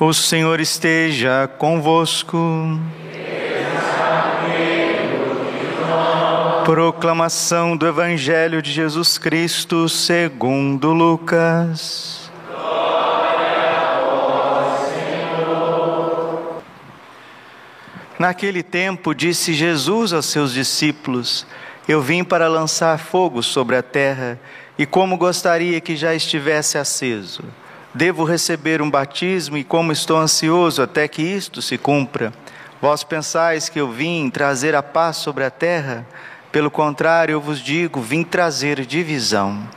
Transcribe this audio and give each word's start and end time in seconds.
O 0.00 0.12
Senhor 0.12 0.58
esteja 0.58 1.48
convosco. 1.58 2.38
Proclamação 6.64 7.76
do 7.76 7.86
Evangelho 7.86 8.62
de 8.62 8.72
Jesus 8.72 9.18
Cristo 9.18 9.88
segundo 9.88 10.92
Lucas. 10.92 12.30
Naquele 18.18 18.62
tempo 18.62 19.14
disse 19.14 19.52
Jesus 19.52 20.12
aos 20.12 20.26
seus 20.26 20.52
discípulos: 20.52 21.46
Eu 21.86 22.00
vim 22.00 22.24
para 22.24 22.48
lançar 22.48 22.98
fogo 22.98 23.42
sobre 23.42 23.76
a 23.76 23.82
terra, 23.82 24.40
e 24.78 24.86
como 24.86 25.16
gostaria 25.16 25.80
que 25.80 25.96
já 25.96 26.14
estivesse 26.14 26.78
aceso. 26.78 27.42
Devo 27.94 28.24
receber 28.24 28.80
um 28.80 28.90
batismo 28.90 29.56
e 29.58 29.64
como 29.64 29.92
estou 29.92 30.16
ansioso 30.16 30.80
até 30.80 31.06
que 31.06 31.20
isto 31.20 31.60
se 31.60 31.76
cumpra. 31.76 32.32
Vós 32.80 33.04
pensais 33.04 33.68
que 33.68 33.78
eu 33.78 33.90
vim 33.90 34.30
trazer 34.30 34.74
a 34.74 34.82
paz 34.82 35.18
sobre 35.18 35.44
a 35.44 35.50
terra? 35.50 36.06
Pelo 36.50 36.70
contrário, 36.70 37.34
eu 37.34 37.40
vos 37.40 37.60
digo, 37.60 38.00
vim 38.00 38.24
trazer 38.24 38.84
divisão. 38.86 39.68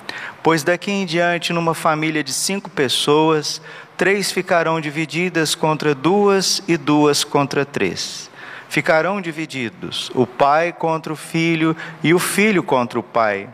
Pois 0.42 0.64
daqui 0.64 0.92
em 0.92 1.06
diante, 1.06 1.52
numa 1.52 1.74
família 1.74 2.24
de 2.24 2.32
cinco 2.32 2.70
pessoas, 2.70 3.62
três 3.98 4.32
ficarão 4.32 4.80
divididas 4.80 5.54
contra 5.54 5.94
duas 5.94 6.64
e 6.68 6.78
duas 6.78 7.24
contra 7.24 7.66
três. 7.66 8.30
Ficarão 8.70 9.20
divididos 9.20 10.10
o 10.16 10.26
pai 10.26 10.72
contra 10.72 11.12
o 11.12 11.16
filho 11.16 11.76
e 12.04 12.14
o 12.14 12.20
filho 12.20 12.64
contra 12.64 13.00
o 13.00 13.04
pai, 13.04 13.50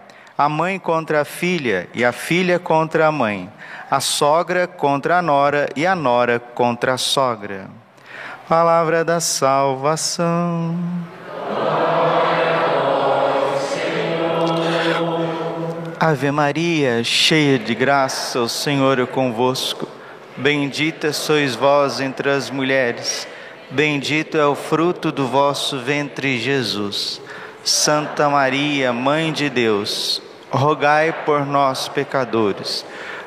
a 0.46 0.50
mãe 0.50 0.80
contra 0.80 1.22
a 1.22 1.26
filha 1.26 1.88
e 1.94 2.04
a 2.04 2.12
filha 2.12 2.60
contra 2.60 3.08
a 3.08 3.12
mãe 3.12 3.50
a 3.92 4.00
sogra 4.00 4.68
contra 4.68 5.18
a 5.18 5.22
nora 5.22 5.68
e 5.76 5.86
a 5.86 5.94
nora 5.94 6.40
contra 6.40 6.94
a 6.94 6.98
sogra. 6.98 7.70
Palavra 8.48 9.04
da 9.04 9.20
salvação. 9.20 10.78
Ave 16.00 16.32
Maria, 16.32 17.04
cheia 17.04 17.60
de 17.60 17.76
graça, 17.76 18.40
o 18.40 18.48
Senhor 18.48 18.98
é 18.98 19.06
convosco. 19.06 19.86
Bendita 20.38 21.12
sois 21.12 21.54
vós 21.54 22.00
entre 22.00 22.30
as 22.30 22.50
mulheres, 22.50 23.28
bendito 23.70 24.38
é 24.38 24.46
o 24.46 24.56
fruto 24.56 25.12
do 25.12 25.28
vosso 25.28 25.78
ventre, 25.80 26.40
Jesus. 26.40 27.22
Santa 27.62 28.30
Maria, 28.30 28.94
Mãe 28.94 29.34
de 29.34 29.50
Deus, 29.50 30.22
rogai 30.52 31.14
por 31.26 31.46
nós, 31.46 31.88
pecadores 31.88 32.86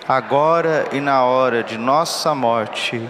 agora 0.08 0.86
e 0.92 1.00
na 1.00 1.25
hora 1.25 1.62
de 1.62 1.78
nossa 1.78 2.34
morte. 2.34 3.00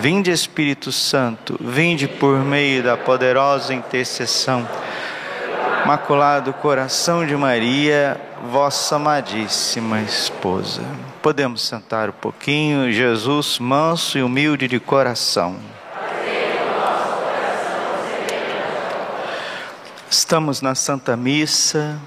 Vinde, 0.00 0.30
Espírito 0.30 0.90
Santo, 0.90 1.58
vinde 1.60 2.08
por 2.08 2.38
meio 2.38 2.82
da 2.82 2.96
poderosa 2.96 3.74
intercessão. 3.74 4.66
Maculado 5.84 6.54
coração 6.54 7.26
de 7.26 7.36
Maria, 7.36 8.18
vossa 8.50 8.96
amadíssima 8.96 10.00
esposa. 10.00 10.82
Podemos 11.20 11.60
sentar 11.60 12.08
um 12.08 12.12
pouquinho, 12.12 12.90
Jesus, 12.90 13.58
manso 13.58 14.16
e 14.16 14.22
humilde 14.22 14.66
de 14.66 14.80
coração. 14.80 15.56
Estamos 20.10 20.62
na 20.62 20.74
Santa 20.74 21.16
Missa, 21.16 21.98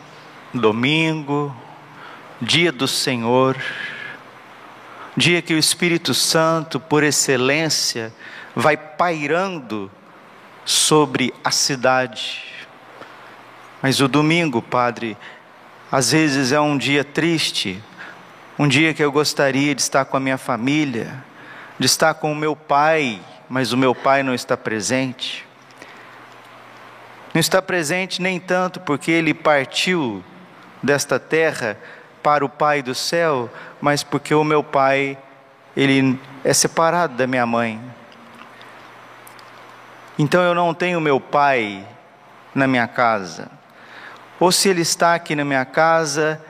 domingo, 0.54 1.56
dia 2.42 2.72
do 2.72 2.88
Senhor 2.88 3.58
dia 5.18 5.42
que 5.42 5.56
o 5.56 5.58
Espírito 5.58 6.14
Santo, 6.14 6.80
por 6.80 7.04
excelência, 7.04 8.14
vai 8.56 8.78
pairando 8.78 9.90
sobre 10.64 11.34
a 11.44 11.50
cidade. 11.50 12.44
Mas 13.82 14.00
o 14.00 14.08
domingo, 14.08 14.62
Padre, 14.62 15.18
às 15.92 16.12
vezes 16.12 16.52
é 16.52 16.60
um 16.60 16.78
dia 16.78 17.04
triste, 17.04 17.84
um 18.60 18.68
dia 18.68 18.94
que 18.94 19.04
eu 19.04 19.12
gostaria 19.12 19.74
de 19.74 19.82
estar 19.82 20.06
com 20.06 20.18
a 20.18 20.20
minha 20.20 20.38
família, 20.38 21.24
de 21.80 21.88
estar 21.88 22.14
com 22.14 22.32
o 22.32 22.36
meu 22.36 22.56
pai, 22.56 23.20
mas 23.50 23.72
o 23.72 23.78
meu 23.78 23.96
pai 23.96 24.22
não 24.22 24.36
está 24.36 24.56
presente. 24.56 25.48
Não 27.34 27.40
está 27.40 27.60
presente 27.60 28.22
nem 28.22 28.40
tanto 28.40 28.80
porque 28.82 29.10
ele 29.10 29.34
partiu 29.34 30.24
desta 30.82 31.20
terra 31.20 31.78
para 32.22 32.44
o 32.44 32.50
Pai 32.50 32.82
do 32.82 32.94
céu, 32.94 33.50
mas 33.80 34.04
porque 34.04 34.34
o 34.34 34.44
meu 34.44 34.64
pai, 34.64 35.18
ele 35.76 36.20
é 36.44 36.54
separado 36.54 37.16
da 37.16 37.26
minha 37.26 37.46
mãe. 37.46 37.80
Então 40.20 40.42
eu 40.42 40.56
não 40.56 40.74
tenho 40.74 41.00
meu 41.00 41.20
pai 41.20 41.88
na 42.54 42.68
minha 42.68 42.88
casa. 42.88 43.50
Ou 44.40 44.52
se 44.52 44.70
ele 44.70 44.82
está 44.82 45.16
aqui 45.16 45.36
na 45.36 45.46
minha 45.46 45.64
casa, 45.64 46.42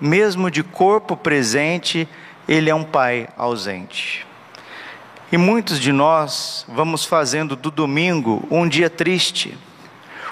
mesmo 0.00 0.50
de 0.50 0.62
corpo 0.62 1.16
presente, 1.16 2.08
ele 2.48 2.70
é 2.70 2.74
um 2.74 2.84
pai 2.84 3.28
ausente. 3.36 4.26
E 5.30 5.36
muitos 5.36 5.80
de 5.80 5.90
nós 5.90 6.64
vamos 6.68 7.04
fazendo 7.04 7.56
do 7.56 7.70
domingo 7.70 8.46
um 8.50 8.68
dia 8.68 8.88
triste, 8.88 9.58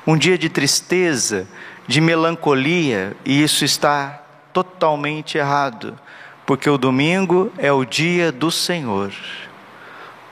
um 0.06 0.16
dia 0.16 0.38
de 0.38 0.48
tristeza, 0.48 1.48
de 1.86 2.00
melancolia, 2.00 3.16
e 3.24 3.42
isso 3.42 3.64
está 3.64 4.22
totalmente 4.52 5.36
errado, 5.36 5.98
porque 6.46 6.68
o 6.68 6.78
domingo 6.78 7.52
é 7.58 7.72
o 7.72 7.84
dia 7.84 8.30
do 8.30 8.50
Senhor. 8.50 9.12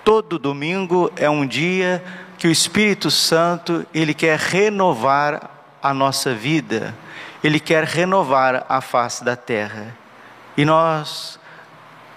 Todo 0.05 0.39
domingo 0.39 1.11
é 1.17 1.29
um 1.29 1.47
dia 1.47 2.03
que 2.39 2.49
o 2.49 2.51
Espírito 2.51 3.11
Santo, 3.11 3.87
ele 3.95 4.15
quer 4.15 4.39
renovar 4.39 5.51
a 5.83 5.95
nossa 5.95 6.35
vida. 6.35 6.95
Ele 7.43 7.61
quer 7.61 7.85
renovar 7.85 8.67
a 8.69 8.81
face 8.81 9.25
da 9.25 9.37
terra. 9.37 9.95
E 10.57 10.65
nós, 10.65 11.39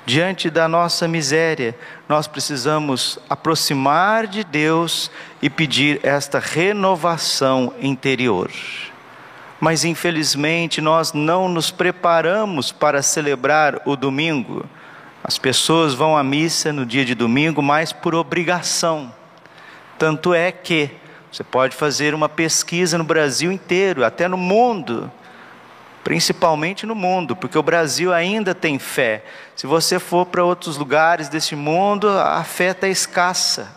diante 0.06 0.50
da 0.50 0.68
nossa 0.68 1.08
miséria, 1.08 1.78
nós 2.10 2.28
precisamos 2.28 3.20
aproximar 3.30 4.28
de 4.28 4.44
Deus 4.44 5.12
e 5.42 5.50
pedir 5.50 6.00
esta 6.04 6.40
renovação 6.40 7.74
interior 7.80 8.50
mas 9.60 9.86
infelizmente 9.86 10.82
nós 10.82 11.14
não 11.14 11.48
nos 11.48 11.72
preparamos 11.72 12.72
para 12.72 13.02
celebrar 13.02 13.82
o 13.86 13.96
domingo. 13.96 14.66
As 15.24 15.38
pessoas 15.38 15.94
vão 15.94 16.18
à 16.18 16.24
missa 16.24 16.72
no 16.72 16.86
dia 16.86 17.06
de 17.06 17.16
domingo 17.16 17.62
mais 17.62 17.92
por 17.92 18.14
obrigação. 18.14 19.14
Tanto 19.98 20.34
é 20.34 20.52
que 20.52 20.92
você 21.32 21.44
pode 21.44 21.76
fazer 21.76 22.14
uma 22.14 22.30
pesquisa 22.30 22.98
no 22.98 23.04
Brasil 23.04 23.52
inteiro, 23.52 24.06
até 24.06 24.28
no 24.28 24.38
mundo, 24.38 25.12
principalmente 26.04 26.86
no 26.86 26.94
mundo, 26.94 27.36
porque 27.36 27.58
o 27.58 27.64
Brasil 27.64 28.14
ainda 28.14 28.54
tem 28.54 28.78
fé. 28.78 29.24
Se 29.56 29.66
você 29.66 30.00
for 30.00 30.26
para 30.26 30.44
outros 30.44 30.78
lugares 30.78 31.28
desse 31.28 31.56
mundo, 31.56 32.08
a 32.08 32.44
fé 32.44 32.70
está 32.70 32.88
escassa. 32.88 33.68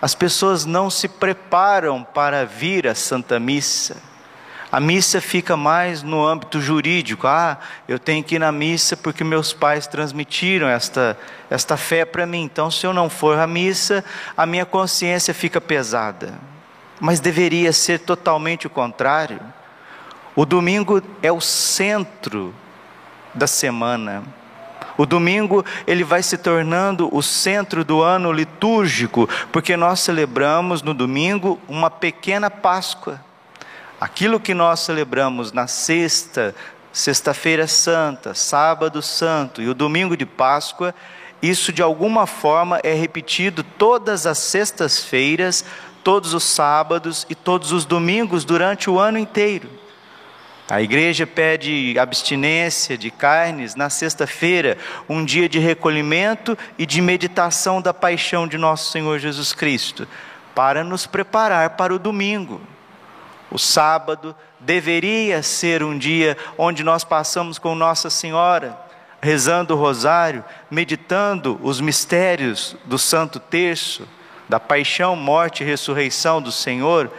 As 0.00 0.14
pessoas 0.14 0.64
não 0.64 0.88
se 0.88 1.08
preparam 1.08 2.04
para 2.04 2.44
vir 2.44 2.86
à 2.86 2.94
Santa 2.94 3.40
Missa. 3.40 3.96
A 4.76 4.80
missa 4.80 5.22
fica 5.22 5.56
mais 5.56 6.02
no 6.02 6.22
âmbito 6.22 6.60
jurídico. 6.60 7.26
Ah, 7.26 7.56
eu 7.88 7.98
tenho 7.98 8.22
que 8.22 8.34
ir 8.34 8.38
na 8.38 8.52
missa 8.52 8.94
porque 8.94 9.24
meus 9.24 9.50
pais 9.50 9.86
transmitiram 9.86 10.68
esta, 10.68 11.18
esta 11.48 11.78
fé 11.78 12.04
para 12.04 12.26
mim. 12.26 12.42
Então, 12.42 12.70
se 12.70 12.86
eu 12.86 12.92
não 12.92 13.08
for 13.08 13.38
à 13.38 13.46
missa, 13.46 14.04
a 14.36 14.44
minha 14.44 14.66
consciência 14.66 15.32
fica 15.32 15.62
pesada. 15.62 16.34
Mas 17.00 17.20
deveria 17.20 17.72
ser 17.72 18.00
totalmente 18.00 18.66
o 18.66 18.70
contrário. 18.70 19.40
O 20.34 20.44
domingo 20.44 21.02
é 21.22 21.32
o 21.32 21.40
centro 21.40 22.54
da 23.32 23.46
semana. 23.46 24.24
O 24.98 25.06
domingo 25.06 25.64
ele 25.86 26.04
vai 26.04 26.22
se 26.22 26.36
tornando 26.36 27.08
o 27.16 27.22
centro 27.22 27.82
do 27.82 28.02
ano 28.02 28.30
litúrgico, 28.30 29.26
porque 29.50 29.74
nós 29.74 30.00
celebramos 30.00 30.82
no 30.82 30.92
domingo 30.92 31.58
uma 31.66 31.88
pequena 31.88 32.50
Páscoa. 32.50 33.24
Aquilo 34.00 34.38
que 34.38 34.52
nós 34.52 34.80
celebramos 34.80 35.52
na 35.52 35.66
sexta, 35.66 36.54
sexta-feira 36.92 37.66
santa, 37.66 38.34
sábado 38.34 39.00
santo 39.00 39.62
e 39.62 39.68
o 39.68 39.74
domingo 39.74 40.14
de 40.14 40.26
Páscoa, 40.26 40.94
isso 41.42 41.72
de 41.72 41.80
alguma 41.80 42.26
forma 42.26 42.78
é 42.82 42.92
repetido 42.92 43.62
todas 43.62 44.26
as 44.26 44.36
sextas-feiras, 44.36 45.64
todos 46.04 46.34
os 46.34 46.44
sábados 46.44 47.26
e 47.30 47.34
todos 47.34 47.72
os 47.72 47.86
domingos 47.86 48.44
durante 48.44 48.90
o 48.90 48.98
ano 48.98 49.18
inteiro. 49.18 49.68
A 50.68 50.82
igreja 50.82 51.26
pede 51.26 51.98
abstinência 51.98 52.98
de 52.98 53.10
carnes 53.10 53.74
na 53.74 53.88
sexta-feira, 53.88 54.76
um 55.08 55.24
dia 55.24 55.48
de 55.48 55.58
recolhimento 55.58 56.58
e 56.76 56.84
de 56.84 57.00
meditação 57.00 57.80
da 57.80 57.94
paixão 57.94 58.46
de 58.46 58.58
nosso 58.58 58.90
Senhor 58.90 59.18
Jesus 59.18 59.54
Cristo, 59.54 60.06
para 60.54 60.84
nos 60.84 61.06
preparar 61.06 61.70
para 61.70 61.94
o 61.94 61.98
domingo. 61.98 62.60
O 63.50 63.58
sábado 63.58 64.34
deveria 64.58 65.42
ser 65.42 65.82
um 65.82 65.96
dia 65.96 66.36
onde 66.58 66.82
nós 66.82 67.04
passamos 67.04 67.58
com 67.58 67.74
Nossa 67.74 68.10
Senhora, 68.10 68.78
rezando 69.20 69.74
o 69.74 69.78
rosário, 69.78 70.44
meditando 70.70 71.58
os 71.62 71.80
mistérios 71.80 72.76
do 72.84 72.98
Santo 72.98 73.38
Terço, 73.38 74.06
da 74.48 74.60
paixão, 74.60 75.16
morte 75.16 75.62
e 75.62 75.66
ressurreição 75.66 76.40
do 76.40 76.52
Senhor. 76.52 77.10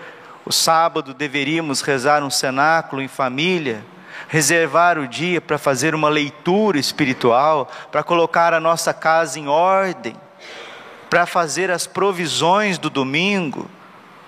O 0.46 0.52
sábado 0.52 1.14
deveríamos 1.14 1.82
rezar 1.82 2.24
um 2.24 2.30
cenáculo 2.30 3.02
em 3.02 3.08
família, 3.08 3.84
reservar 4.28 4.98
o 4.98 5.08
dia 5.08 5.40
para 5.40 5.58
fazer 5.58 5.96
uma 5.96 6.10
leitura 6.10 6.78
espiritual, 6.78 7.70
para 7.92 8.04
colocar 8.04 8.54
a 8.54 8.60
nossa 8.60 8.94
casa 8.94 9.40
em 9.40 9.48
ordem, 9.48 10.16
para 11.10 11.26
fazer 11.26 11.72
as 11.72 11.88
provisões 11.88 12.78
do 12.78 12.90
domingo. 12.90 13.70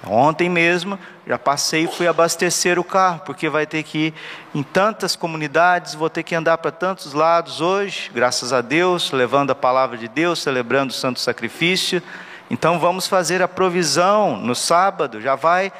Ontem 0.06 0.50
mesmo 0.50 0.98
já 1.28 1.38
passei 1.38 1.84
e 1.84 1.88
fui 1.88 2.08
abastecer 2.08 2.80
o 2.80 2.84
carro, 2.84 3.22
porque 3.26 3.50
vai 3.50 3.66
ter 3.66 3.84
que 3.84 3.98
ir 3.98 4.14
em 4.56 4.64
tantas 4.64 5.16
comunidades, 5.16 5.94
vou 5.94 6.10
ter 6.10 6.24
que 6.24 6.34
andar 6.34 6.58
para 6.58 6.72
tantos 6.72 7.14
lados 7.14 7.60
hoje, 7.60 8.10
graças 8.14 8.54
a 8.54 8.62
Deus, 8.62 9.12
levando 9.12 9.52
a 9.52 9.56
palavra 9.56 9.98
de 9.98 10.08
Deus, 10.08 10.42
celebrando 10.42 10.92
o 10.92 10.96
santo 10.96 11.20
sacrifício. 11.20 12.02
Então 12.50 12.80
vamos 12.80 13.08
fazer 13.08 13.42
a 13.42 13.48
provisão 13.48 14.38
no 14.38 14.56
sábado, 14.56 15.22
já 15.22 15.36
vai 15.36 15.72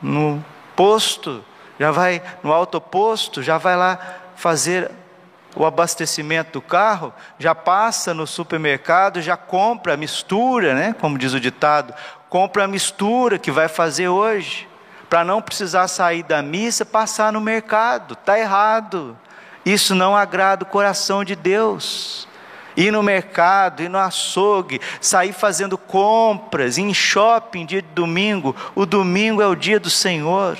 no 0.00 0.42
posto, 0.74 1.44
já 1.78 1.90
vai 1.90 2.22
no 2.42 2.52
autoposto, 2.52 3.42
já 3.42 3.58
vai 3.58 3.76
lá 3.76 3.98
fazer 4.34 4.90
o 5.54 5.66
abastecimento 5.66 6.52
do 6.54 6.62
carro, 6.62 7.12
já 7.38 7.54
passa 7.54 8.14
no 8.14 8.26
supermercado, 8.26 9.20
já 9.20 9.36
compra 9.36 9.96
mistura, 9.96 10.74
né? 10.74 10.96
Como 10.98 11.18
diz 11.18 11.34
o 11.34 11.40
ditado, 11.40 11.94
compra 12.32 12.64
a 12.64 12.66
mistura 12.66 13.38
que 13.38 13.50
vai 13.50 13.68
fazer 13.68 14.08
hoje, 14.08 14.66
para 15.10 15.22
não 15.22 15.42
precisar 15.42 15.86
sair 15.86 16.22
da 16.22 16.40
missa, 16.40 16.82
passar 16.82 17.30
no 17.30 17.42
mercado. 17.42 18.16
Tá 18.16 18.38
errado. 18.38 19.14
Isso 19.66 19.94
não 19.94 20.16
agrada 20.16 20.64
o 20.64 20.66
coração 20.66 21.22
de 21.22 21.36
Deus. 21.36 22.26
Ir 22.74 22.90
no 22.90 23.02
mercado, 23.02 23.82
ir 23.82 23.90
no 23.90 23.98
açougue, 23.98 24.80
sair 24.98 25.34
fazendo 25.34 25.76
compras, 25.76 26.78
ir 26.78 26.84
em 26.84 26.94
shopping 26.94 27.66
dia 27.66 27.82
de 27.82 27.88
domingo. 27.88 28.56
O 28.74 28.86
domingo 28.86 29.42
é 29.42 29.46
o 29.46 29.54
dia 29.54 29.78
do 29.78 29.90
Senhor. 29.90 30.56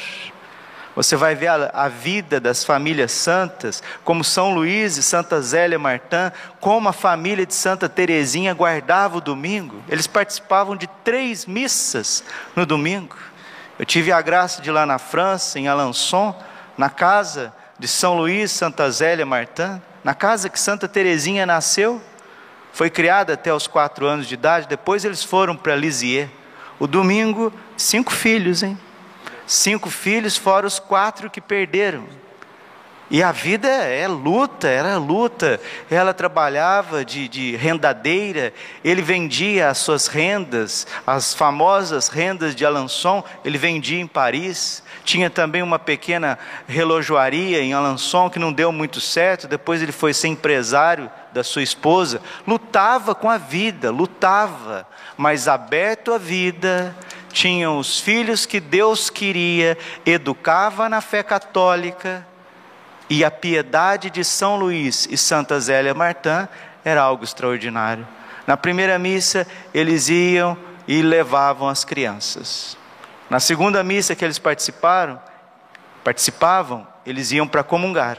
Você 0.94 1.16
vai 1.16 1.34
ver 1.34 1.48
a, 1.48 1.70
a, 1.72 1.88
vida 1.88 2.38
das 2.38 2.64
famílias 2.64 3.12
santas, 3.12 3.82
como 4.04 4.22
São 4.22 4.52
Luís 4.54 4.98
e 4.98 5.02
Santa 5.02 5.40
Zélia 5.40 5.78
Martã, 5.78 6.30
como 6.60 6.88
a 6.88 6.92
família 6.92 7.46
de 7.46 7.54
Santa 7.54 7.88
Teresinha 7.88 8.52
guardava 8.52 9.16
o 9.16 9.20
domingo. 9.20 9.82
Eles 9.88 10.06
participavam 10.06 10.76
de 10.76 10.86
três 11.02 11.46
missas 11.46 12.22
no 12.54 12.66
domingo. 12.66 13.16
Eu 13.78 13.86
tive 13.86 14.12
a 14.12 14.20
graça 14.20 14.60
de 14.60 14.68
ir 14.68 14.72
lá 14.72 14.84
na 14.84 14.98
França, 14.98 15.58
em 15.58 15.66
Alençon, 15.66 16.38
na 16.76 16.90
casa 16.90 17.54
de 17.78 17.88
São 17.88 18.14
Luís, 18.16 18.50
Santa 18.50 18.90
Zélia 18.90 19.24
Martã, 19.24 19.80
na 20.04 20.14
casa 20.14 20.50
que 20.50 20.60
Santa 20.60 20.86
Teresinha 20.86 21.46
nasceu. 21.46 22.02
Foi 22.70 22.90
criada 22.90 23.32
até 23.32 23.52
os 23.52 23.66
quatro 23.66 24.06
anos 24.06 24.26
de 24.26 24.34
idade, 24.34 24.68
depois 24.68 25.06
eles 25.06 25.24
foram 25.24 25.56
para 25.56 25.74
Lisieux. 25.74 26.30
O 26.78 26.86
domingo, 26.86 27.50
cinco 27.78 28.12
filhos, 28.12 28.62
hein? 28.62 28.78
Cinco 29.46 29.90
filhos, 29.90 30.36
fora 30.36 30.66
os 30.66 30.78
quatro 30.78 31.30
que 31.30 31.40
perderam. 31.40 32.06
E 33.12 33.22
a 33.22 33.30
vida 33.30 33.68
é 33.68 34.08
luta, 34.08 34.66
era 34.66 34.96
luta. 34.96 35.60
Ela 35.90 36.14
trabalhava 36.14 37.04
de, 37.04 37.28
de, 37.28 37.54
rendadeira, 37.56 38.54
ele 38.82 39.02
vendia 39.02 39.68
as 39.68 39.76
suas 39.76 40.06
rendas, 40.06 40.86
as 41.06 41.34
famosas 41.34 42.08
rendas 42.08 42.54
de 42.54 42.64
Alençon, 42.64 43.22
ele 43.44 43.58
vendia 43.58 44.00
em 44.00 44.06
Paris. 44.06 44.82
Tinha 45.04 45.28
também 45.28 45.60
uma 45.60 45.78
pequena 45.78 46.38
relojoaria 46.66 47.60
em 47.60 47.74
Alençon 47.74 48.30
que 48.30 48.38
não 48.38 48.50
deu 48.50 48.72
muito 48.72 48.98
certo, 48.98 49.46
depois 49.46 49.82
ele 49.82 49.92
foi 49.92 50.14
ser 50.14 50.28
empresário 50.28 51.10
da 51.34 51.44
sua 51.44 51.62
esposa. 51.62 52.22
Lutava 52.46 53.14
com 53.14 53.28
a 53.28 53.36
vida, 53.36 53.90
lutava, 53.90 54.88
mas 55.18 55.48
aberto 55.48 56.14
à 56.14 56.18
vida, 56.18 56.96
tinham 57.32 57.78
os 57.78 57.98
filhos 57.98 58.46
que 58.46 58.60
Deus 58.60 59.10
queria, 59.10 59.76
educava 60.04 60.88
na 60.88 61.00
fé 61.00 61.22
católica, 61.22 62.26
e 63.08 63.24
a 63.24 63.30
piedade 63.30 64.08
de 64.10 64.24
São 64.24 64.56
Luís 64.56 65.06
e 65.10 65.16
Santa 65.16 65.58
Zélia 65.58 65.92
Martã 65.92 66.48
era 66.84 67.02
algo 67.02 67.24
extraordinário. 67.24 68.06
Na 68.46 68.56
primeira 68.56 68.98
missa, 68.98 69.46
eles 69.74 70.08
iam 70.08 70.56
e 70.86 71.02
levavam 71.02 71.68
as 71.68 71.84
crianças. 71.84 72.76
Na 73.28 73.40
segunda 73.40 73.82
missa 73.82 74.14
que 74.14 74.24
eles 74.24 74.38
participaram, 74.38 75.20
participavam, 76.02 76.86
eles 77.04 77.32
iam 77.32 77.46
para 77.46 77.62
comungar. 77.62 78.18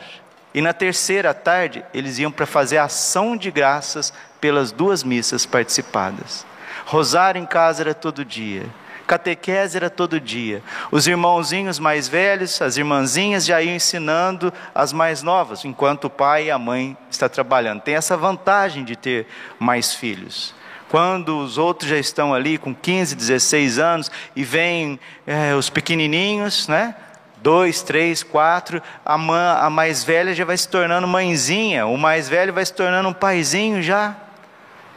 E 0.53 0.61
na 0.61 0.73
terceira 0.73 1.33
tarde, 1.33 1.83
eles 1.93 2.19
iam 2.19 2.31
para 2.31 2.45
fazer 2.45 2.77
ação 2.77 3.35
de 3.35 3.49
graças 3.49 4.13
pelas 4.39 4.71
duas 4.71 5.03
missas 5.03 5.45
participadas. 5.45 6.45
Rosário 6.85 7.41
em 7.41 7.45
casa 7.45 7.81
era 7.81 7.93
todo 7.93 8.23
dia. 8.23 8.65
Catequese 9.05 9.77
era 9.77 9.89
todo 9.89 10.19
dia. 10.19 10.61
Os 10.91 11.07
irmãozinhos 11.07 11.79
mais 11.79 12.07
velhos, 12.07 12.61
as 12.61 12.77
irmãzinhas 12.77 13.45
já 13.45 13.61
iam 13.61 13.75
ensinando 13.75 14.53
as 14.73 14.93
mais 14.93 15.21
novas, 15.21 15.65
enquanto 15.65 16.05
o 16.05 16.09
pai 16.09 16.45
e 16.45 16.51
a 16.51 16.57
mãe 16.57 16.97
estão 17.09 17.29
trabalhando. 17.29 17.81
Tem 17.81 17.95
essa 17.95 18.15
vantagem 18.15 18.83
de 18.83 18.95
ter 18.95 19.27
mais 19.59 19.93
filhos. 19.93 20.55
Quando 20.89 21.39
os 21.39 21.57
outros 21.57 21.89
já 21.89 21.97
estão 21.97 22.33
ali 22.33 22.57
com 22.57 22.73
15, 22.73 23.15
16 23.15 23.79
anos 23.79 24.11
e 24.35 24.43
vêm 24.43 24.99
é, 25.25 25.55
os 25.55 25.69
pequenininhos, 25.69 26.67
né? 26.67 26.95
dois, 27.43 27.81
três, 27.81 28.23
quatro, 28.23 28.81
a, 29.05 29.17
mãe, 29.17 29.57
a 29.59 29.69
mais 29.69 30.01
velha 30.03 30.33
já 30.33 30.45
vai 30.45 30.57
se 30.57 30.67
tornando 30.67 31.05
mãezinha, 31.05 31.85
o 31.85 31.97
mais 31.97 32.29
velho 32.29 32.53
vai 32.53 32.65
se 32.65 32.73
tornando 32.73 33.09
um 33.09 33.13
paizinho 33.13 33.83
já. 33.83 34.15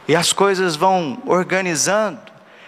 E 0.07 0.15
as 0.15 0.31
coisas 0.31 0.77
vão 0.77 1.21
organizando. 1.25 2.17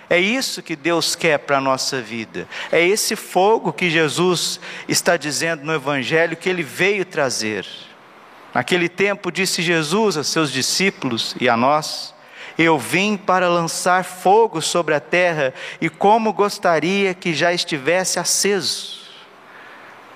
É 0.09 0.17
isso 0.19 0.63
que 0.63 0.75
Deus 0.75 1.15
quer 1.15 1.38
para 1.38 1.57
a 1.57 1.61
nossa 1.61 2.01
vida. 2.01 2.47
É 2.71 2.85
esse 2.85 3.15
fogo 3.15 3.71
que 3.71 3.89
Jesus 3.89 4.59
está 4.88 5.15
dizendo 5.15 5.63
no 5.63 5.73
Evangelho 5.73 6.35
que 6.35 6.50
ele 6.50 6.63
veio 6.63 7.06
trazer. 7.06 7.65
Naquele 8.53 8.89
tempo, 8.89 9.31
disse 9.31 9.61
Jesus 9.61 10.17
a 10.17 10.23
seus 10.23 10.51
discípulos 10.51 11.35
e 11.39 11.47
a 11.47 11.56
nós: 11.56 12.15
Eu 12.57 12.79
vim 12.79 13.15
para 13.15 13.47
lançar 13.47 14.03
fogo 14.03 14.61
sobre 14.61 14.95
a 14.95 15.00
terra, 15.00 15.53
e 15.79 15.89
como 15.89 16.33
gostaria 16.33 17.13
que 17.13 17.33
já 17.33 17.53
estivesse 17.53 18.19
aceso. 18.19 19.08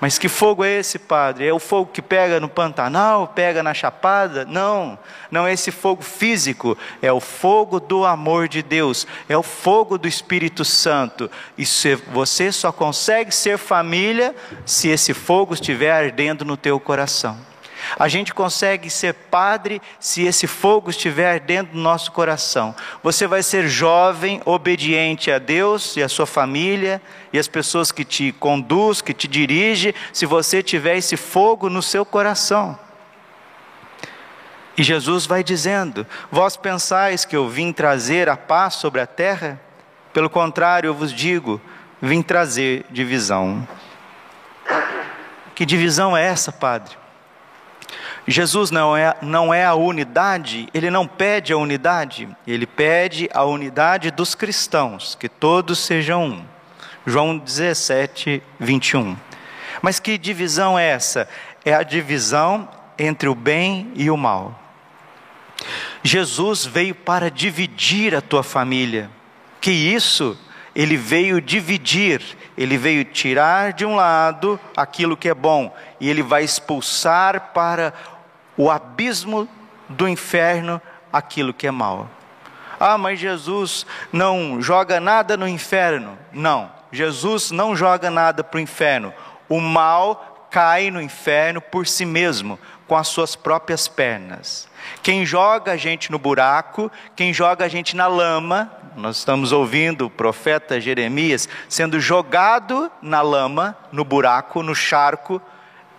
Mas 0.00 0.18
que 0.18 0.28
fogo 0.28 0.64
é 0.64 0.78
esse, 0.78 0.98
Padre? 0.98 1.46
É 1.46 1.52
o 1.52 1.58
fogo 1.58 1.90
que 1.92 2.02
pega 2.02 2.38
no 2.40 2.48
Pantanal, 2.48 3.28
pega 3.28 3.62
na 3.62 3.72
Chapada? 3.72 4.44
Não, 4.44 4.98
não 5.30 5.46
é 5.46 5.52
esse 5.52 5.70
fogo 5.70 6.02
físico, 6.02 6.76
é 7.00 7.12
o 7.12 7.20
fogo 7.20 7.80
do 7.80 8.04
amor 8.04 8.48
de 8.48 8.62
Deus, 8.62 9.06
é 9.28 9.36
o 9.36 9.42
fogo 9.42 9.96
do 9.96 10.08
Espírito 10.08 10.64
Santo. 10.64 11.30
E 11.56 11.64
você 12.12 12.52
só 12.52 12.70
consegue 12.70 13.34
ser 13.34 13.56
família 13.56 14.34
se 14.66 14.88
esse 14.88 15.14
fogo 15.14 15.54
estiver 15.54 15.92
ardendo 15.92 16.44
no 16.44 16.56
teu 16.56 16.78
coração. 16.78 17.53
A 17.98 18.08
gente 18.08 18.34
consegue 18.34 18.90
ser 18.90 19.14
padre 19.14 19.80
se 20.00 20.22
esse 20.24 20.46
fogo 20.46 20.90
estiver 20.90 21.40
dentro 21.40 21.74
do 21.74 21.80
nosso 21.80 22.12
coração. 22.12 22.74
Você 23.02 23.26
vai 23.26 23.42
ser 23.42 23.68
jovem, 23.68 24.40
obediente 24.44 25.30
a 25.30 25.38
Deus 25.38 25.96
e 25.96 26.02
a 26.02 26.08
sua 26.08 26.26
família 26.26 27.00
e 27.32 27.38
as 27.38 27.48
pessoas 27.48 27.92
que 27.92 28.04
te 28.04 28.32
conduz, 28.32 29.00
que 29.00 29.12
te 29.12 29.28
dirige, 29.28 29.94
se 30.12 30.26
você 30.26 30.62
tiver 30.62 30.96
esse 30.96 31.16
fogo 31.16 31.68
no 31.68 31.82
seu 31.82 32.04
coração. 32.04 32.78
E 34.76 34.82
Jesus 34.82 35.26
vai 35.26 35.44
dizendo: 35.44 36.06
Vós 36.30 36.56
pensais 36.56 37.24
que 37.24 37.36
eu 37.36 37.48
vim 37.48 37.72
trazer 37.72 38.28
a 38.28 38.36
paz 38.36 38.74
sobre 38.74 39.00
a 39.00 39.06
terra? 39.06 39.60
Pelo 40.12 40.30
contrário, 40.30 40.88
eu 40.88 40.94
vos 40.94 41.12
digo, 41.12 41.60
vim 42.00 42.22
trazer 42.22 42.84
divisão. 42.90 43.66
Que 45.54 45.64
divisão 45.64 46.16
é 46.16 46.24
essa, 46.24 46.50
Padre? 46.50 47.03
Jesus 48.26 48.70
não 48.70 48.96
é, 48.96 49.14
não 49.20 49.52
é 49.52 49.64
a 49.64 49.74
unidade, 49.74 50.68
ele 50.72 50.90
não 50.90 51.06
pede 51.06 51.52
a 51.52 51.58
unidade, 51.58 52.28
ele 52.46 52.66
pede 52.66 53.28
a 53.34 53.44
unidade 53.44 54.10
dos 54.10 54.34
cristãos, 54.34 55.14
que 55.14 55.28
todos 55.28 55.78
sejam 55.78 56.24
um. 56.24 56.44
João 57.06 57.36
17, 57.36 58.42
21. 58.58 59.14
Mas 59.82 60.00
que 60.00 60.16
divisão 60.16 60.78
é 60.78 60.88
essa? 60.88 61.28
É 61.64 61.74
a 61.74 61.82
divisão 61.82 62.66
entre 62.98 63.28
o 63.28 63.34
bem 63.34 63.92
e 63.94 64.10
o 64.10 64.16
mal. 64.16 64.58
Jesus 66.02 66.64
veio 66.64 66.94
para 66.94 67.30
dividir 67.30 68.14
a 68.14 68.22
tua 68.22 68.42
família. 68.42 69.10
Que 69.60 69.70
isso? 69.70 70.38
Ele 70.74 70.96
veio 70.96 71.40
dividir, 71.40 72.20
ele 72.58 72.76
veio 72.76 73.04
tirar 73.04 73.72
de 73.72 73.84
um 73.84 73.94
lado 73.94 74.58
aquilo 74.76 75.16
que 75.16 75.28
é 75.28 75.34
bom 75.34 75.74
e 76.00 76.08
ele 76.10 76.22
vai 76.22 76.42
expulsar 76.42 77.52
para 77.54 77.94
o 78.56 78.70
abismo 78.70 79.48
do 79.88 80.08
inferno 80.08 80.80
aquilo 81.12 81.54
que 81.54 81.66
é 81.66 81.70
mal. 81.70 82.08
Ah, 82.78 82.98
mas 82.98 83.18
Jesus 83.18 83.86
não 84.12 84.60
joga 84.60 85.00
nada 85.00 85.36
no 85.36 85.46
inferno. 85.46 86.18
Não, 86.32 86.70
Jesus 86.90 87.50
não 87.50 87.74
joga 87.74 88.10
nada 88.10 88.42
para 88.42 88.58
o 88.58 88.60
inferno. 88.60 89.12
O 89.48 89.60
mal 89.60 90.48
cai 90.50 90.90
no 90.90 91.00
inferno 91.00 91.60
por 91.60 91.86
si 91.86 92.04
mesmo, 92.04 92.58
com 92.86 92.96
as 92.96 93.08
suas 93.08 93.34
próprias 93.34 93.88
pernas. 93.88 94.68
Quem 95.02 95.24
joga 95.24 95.72
a 95.72 95.76
gente 95.76 96.12
no 96.12 96.18
buraco, 96.18 96.90
quem 97.16 97.32
joga 97.32 97.64
a 97.64 97.68
gente 97.68 97.96
na 97.96 98.06
lama, 98.06 98.70
nós 98.96 99.16
estamos 99.16 99.50
ouvindo 99.50 100.06
o 100.06 100.10
profeta 100.10 100.80
Jeremias 100.80 101.48
sendo 101.68 101.98
jogado 101.98 102.90
na 103.02 103.20
lama, 103.20 103.76
no 103.90 104.04
buraco, 104.04 104.62
no 104.62 104.74
charco, 104.74 105.42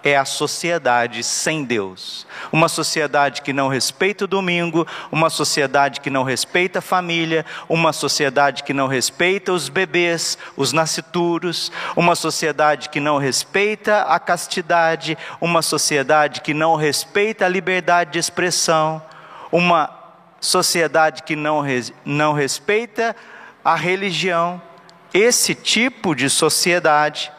é 0.05 0.15
a 0.15 0.23
sociedade 0.23 1.23
sem 1.23 1.63
Deus. 1.63 2.27
Uma 2.51 2.69
sociedade 2.69 3.41
que 3.41 3.51
não 3.51 3.67
respeita 3.67 4.25
o 4.25 4.27
domingo, 4.27 4.85
uma 5.11 5.31
sociedade 5.31 5.99
que 5.99 6.11
não 6.11 6.21
respeita 6.21 6.77
a 6.77 6.81
família, 6.81 7.43
uma 7.67 7.91
sociedade 7.91 8.61
que 8.61 8.71
não 8.71 8.85
respeita 8.87 9.51
os 9.51 9.67
bebês, 9.67 10.37
os 10.55 10.71
nascituros, 10.71 11.71
uma 11.95 12.13
sociedade 12.13 12.89
que 12.89 12.99
não 12.99 13.17
respeita 13.17 14.03
a 14.03 14.19
castidade, 14.19 15.17
uma 15.41 15.63
sociedade 15.63 16.41
que 16.41 16.53
não 16.53 16.75
respeita 16.75 17.47
a 17.47 17.49
liberdade 17.49 18.11
de 18.11 18.19
expressão, 18.19 19.01
uma 19.51 19.89
sociedade 20.39 21.23
que 21.23 21.35
não, 21.35 21.63
não 22.05 22.33
respeita 22.33 23.15
a 23.63 23.73
religião. 23.73 24.61
Esse 25.11 25.55
tipo 25.55 26.13
de 26.13 26.29
sociedade 26.29 27.31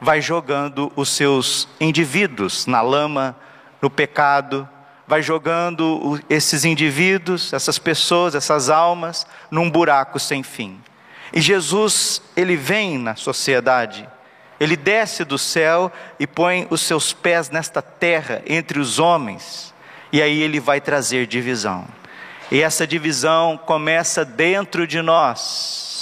vai 0.00 0.20
jogando 0.20 0.92
os 0.94 1.08
seus 1.08 1.68
indivíduos 1.80 2.66
na 2.66 2.80
lama, 2.80 3.36
no 3.80 3.90
pecado, 3.90 4.68
vai 5.06 5.22
jogando 5.22 6.20
esses 6.28 6.64
indivíduos, 6.64 7.52
essas 7.52 7.78
pessoas, 7.78 8.34
essas 8.34 8.68
almas, 8.68 9.26
num 9.50 9.70
buraco 9.70 10.18
sem 10.18 10.42
fim. 10.42 10.80
E 11.32 11.40
Jesus, 11.40 12.22
ele 12.36 12.56
vem 12.56 12.98
na 12.98 13.16
sociedade, 13.16 14.08
ele 14.58 14.76
desce 14.76 15.24
do 15.24 15.38
céu 15.38 15.92
e 16.18 16.26
põe 16.26 16.66
os 16.70 16.80
seus 16.80 17.12
pés 17.12 17.50
nesta 17.50 17.82
terra, 17.82 18.42
entre 18.46 18.78
os 18.78 18.98
homens, 18.98 19.74
e 20.12 20.22
aí 20.22 20.40
ele 20.42 20.60
vai 20.60 20.80
trazer 20.80 21.26
divisão. 21.26 21.86
E 22.50 22.62
essa 22.62 22.86
divisão 22.86 23.58
começa 23.58 24.24
dentro 24.24 24.86
de 24.86 25.02
nós 25.02 25.95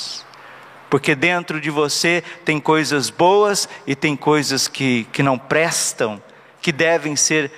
porque 0.94 1.16
dentro 1.16 1.60
de 1.60 1.70
você 1.70 2.22
tem 2.44 2.60
coisas 2.60 3.10
boas 3.10 3.68
e 3.84 3.96
tem 3.96 4.14
coisas 4.14 4.68
que, 4.68 5.08
que 5.12 5.24
não 5.24 5.36
prestam, 5.36 6.22
que 6.62 6.70
devem 6.70 7.16
ser 7.16 7.50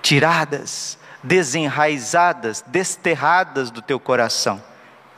tiradas, 0.00 0.96
desenraizadas, 1.20 2.62
desterradas 2.64 3.72
do 3.72 3.82
teu 3.82 3.98
coração. 3.98 4.62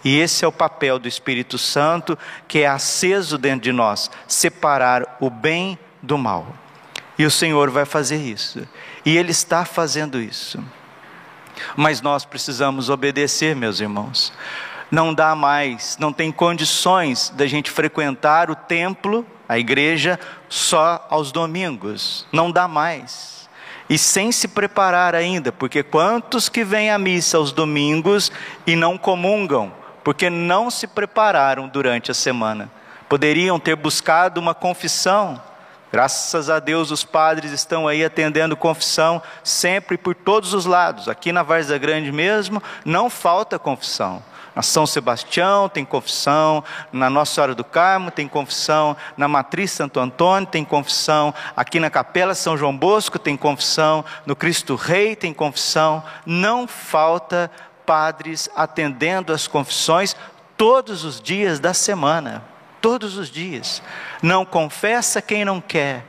E 0.03 0.19
esse 0.19 0.47
é 0.47 0.49
o 0.49 0.53
papel 0.53 0.99
do 0.99 1.07
Espírito 1.07 1.59
Santo, 1.59 2.19
que 2.49 2.61
é 2.61 2.67
aceso 2.67 3.37
dentro 3.37 3.65
de 3.65 3.73
nós 3.73 4.11
separar 4.27 5.19
o 5.21 5.29
bem 5.29 5.79
do 6.01 6.17
mal. 6.17 6.47
E 7.19 7.27
o 7.27 7.31
Senhor 7.31 7.69
vai 7.69 7.85
fazer 7.85 8.17
isso, 8.17 8.67
e 9.05 9.15
Ele 9.15 9.31
está 9.31 9.67
fazendo 9.67 10.19
isso. 10.19 10.59
Mas 11.77 12.01
nós 12.01 12.25
precisamos 12.25 12.89
obedecer, 12.89 13.55
meus 13.55 13.79
irmãos 13.79 14.33
não 14.91 15.15
dá 15.15 15.35
mais, 15.35 15.97
não 15.99 16.13
tem 16.13 16.33
condições 16.33 17.31
da 17.37 17.47
gente 17.47 17.71
frequentar 17.71 18.51
o 18.51 18.57
templo, 18.57 19.25
a 19.49 19.59
igreja, 19.59 20.19
só 20.49 21.07
aos 21.09 21.31
domingos. 21.31 22.27
Não 22.33 22.51
dá 22.51 22.67
mais. 22.67 23.49
E 23.89 23.99
sem 23.99 24.31
se 24.31 24.49
preparar 24.49 25.15
ainda, 25.15 25.51
porque 25.51 25.83
quantos 25.83 26.49
que 26.49 26.65
vêm 26.65 26.91
à 26.91 26.99
missa 26.99 27.37
aos 27.37 27.53
domingos 27.53 28.31
e 28.67 28.77
não 28.77 28.97
comungam, 28.97 29.73
porque 30.05 30.31
não 30.31 30.71
se 30.71 30.87
prepararam 30.87 31.69
durante 31.69 32.11
a 32.11 32.15
semana? 32.15 32.71
Poderiam 33.09 33.59
ter 33.59 33.75
buscado 33.75 34.41
uma 34.41 34.55
confissão. 34.55 35.43
Graças 35.93 36.49
a 36.49 36.61
Deus 36.61 36.93
os 36.93 37.03
padres 37.03 37.51
estão 37.51 37.89
aí 37.89 38.05
atendendo 38.05 38.57
confissão 38.57 39.21
sempre 39.43 39.99
por 39.99 40.15
todos 40.15 40.55
os 40.55 40.67
lados. 40.67 41.09
Aqui 41.09 41.33
na 41.33 41.43
Varza 41.43 41.77
Grande 41.77 42.13
mesmo, 42.13 42.63
não 42.85 43.11
falta 43.11 43.59
confissão. 43.59 44.23
Na 44.61 44.63
São 44.63 44.87
Sebastião 44.87 45.71
tem 45.71 45.87
confissão, 45.87 46.63
na 46.93 47.09
Nossa 47.09 47.33
Senhora 47.33 47.55
do 47.55 47.65
Carmo 47.65 48.11
tem 48.11 48.29
confissão, 48.29 48.95
na 49.17 49.27
Matriz 49.27 49.71
Santo 49.71 49.99
Antônio 49.99 50.47
tem 50.47 50.67
confissão, 50.67 51.33
aqui 51.57 51.81
na 51.81 51.89
Capela 51.89 52.35
São 52.35 52.59
João 52.59 52.77
Bosco 52.77 53.19
tem 53.19 53.39
confissão, 53.39 54.05
no 54.27 54.37
Cristo 54.37 54.75
Rei 54.75 55.17
tem 55.17 55.33
confissão. 55.33 56.05
Não 56.27 56.69
falta 56.69 57.51
padres 57.87 58.51
atendendo 58.55 59.33
as 59.33 59.47
confissões 59.47 60.15
todos 60.59 61.07
os 61.07 61.23
dias 61.23 61.59
da 61.59 61.73
semana, 61.73 62.45
todos 62.83 63.17
os 63.17 63.31
dias. 63.31 63.83
Não 64.23 64.45
confessa 64.45 65.23
quem 65.23 65.43
não 65.43 65.59
quer. 65.59 66.05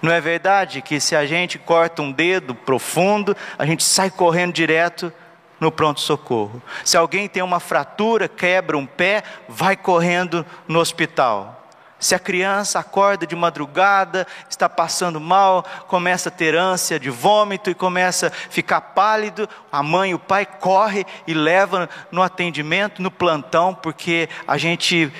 Não 0.00 0.10
é 0.10 0.22
verdade 0.22 0.80
que 0.80 0.98
se 0.98 1.14
a 1.14 1.26
gente 1.26 1.58
corta 1.58 2.00
um 2.00 2.10
dedo 2.10 2.54
profundo, 2.54 3.36
a 3.58 3.66
gente 3.66 3.84
sai 3.84 4.10
correndo 4.10 4.54
direto 4.54 5.12
no 5.60 5.72
pronto-socorro. 5.72 6.62
Se 6.84 6.96
alguém 6.96 7.28
tem 7.28 7.42
uma 7.42 7.60
fratura, 7.60 8.28
quebra 8.28 8.76
um 8.76 8.86
pé, 8.86 9.22
vai 9.48 9.76
correndo 9.76 10.44
no 10.66 10.78
hospital. 10.78 11.58
Se 12.00 12.14
a 12.14 12.18
criança 12.18 12.78
acorda 12.78 13.26
de 13.26 13.34
madrugada, 13.34 14.26
está 14.48 14.68
passando 14.68 15.20
mal, 15.20 15.64
começa 15.88 16.28
a 16.28 16.32
ter 16.32 16.54
ânsia 16.54 16.98
de 16.98 17.10
vômito 17.10 17.70
e 17.70 17.74
começa 17.74 18.28
a 18.28 18.30
ficar 18.30 18.80
pálido, 18.80 19.48
a 19.70 19.82
mãe 19.82 20.12
e 20.12 20.14
o 20.14 20.18
pai 20.18 20.46
corre 20.46 21.04
e 21.26 21.34
leva 21.34 21.88
no 22.12 22.22
atendimento, 22.22 23.02
no 23.02 23.10
plantão, 23.10 23.74
porque 23.74 24.28
a 24.46 24.56
gente 24.56 25.12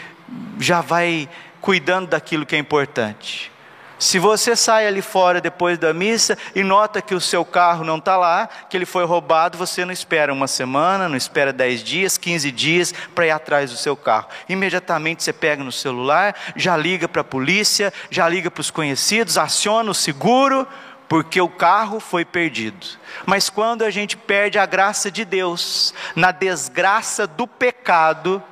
já 0.61 0.81
vai 0.81 1.29
cuidando 1.61 2.11
daquilo 2.11 2.47
que 2.47 2.55
é 2.55 2.59
importante. 2.59 3.51
Se 3.99 4.19
você 4.19 4.55
sai 4.55 4.87
ali 4.87 5.03
fora 5.03 5.41
depois 5.41 5.77
da 5.77 5.93
missa 5.93 6.39
e 6.55 6.63
nota 6.63 7.03
que 7.03 7.15
o 7.15 7.21
seu 7.21 7.45
carro 7.45 7.85
não 7.85 7.99
está 7.99 8.17
lá, 8.17 8.49
que 8.69 8.77
ele 8.77 8.87
foi 8.87 9.05
roubado, 9.05 9.59
você 9.59 9.85
não 9.85 9.93
espera 9.93 10.33
uma 10.33 10.47
semana, 10.47 11.09
não 11.09 11.17
espera 11.17 11.53
dez 11.53 11.83
dias, 11.83 12.17
quinze 12.17 12.53
dias 12.53 12.95
para 13.15 13.27
ir 13.27 13.31
atrás 13.31 13.71
do 13.73 13.77
seu 13.77 13.97
carro. 13.97 14.29
Imediatamente 14.49 15.25
você 15.25 15.33
pega 15.33 15.65
no 15.65 15.73
celular, 15.73 16.35
já 16.55 16.77
liga 16.77 17.09
para 17.09 17.23
a 17.23 17.25
polícia, 17.25 17.93
já 18.09 18.29
liga 18.29 18.51
para 18.51 18.61
os 18.61 18.71
conhecidos, 18.71 19.37
aciona 19.37 19.91
o 19.91 19.95
seguro, 19.95 20.67
porque 21.09 21.41
o 21.41 21.49
carro 21.49 21.99
foi 21.99 22.25
perdido. 22.25 22.87
Mas 23.27 23.51
quando 23.51 23.83
a 23.83 23.91
gente 23.91 24.17
perde 24.17 24.59
a 24.59 24.67
graça 24.67 25.11
de 25.11 25.25
Deus, 25.25 25.93
na 26.15 26.31
desgraça 26.31 27.27
do 27.27 27.47
pecado, 27.47 28.43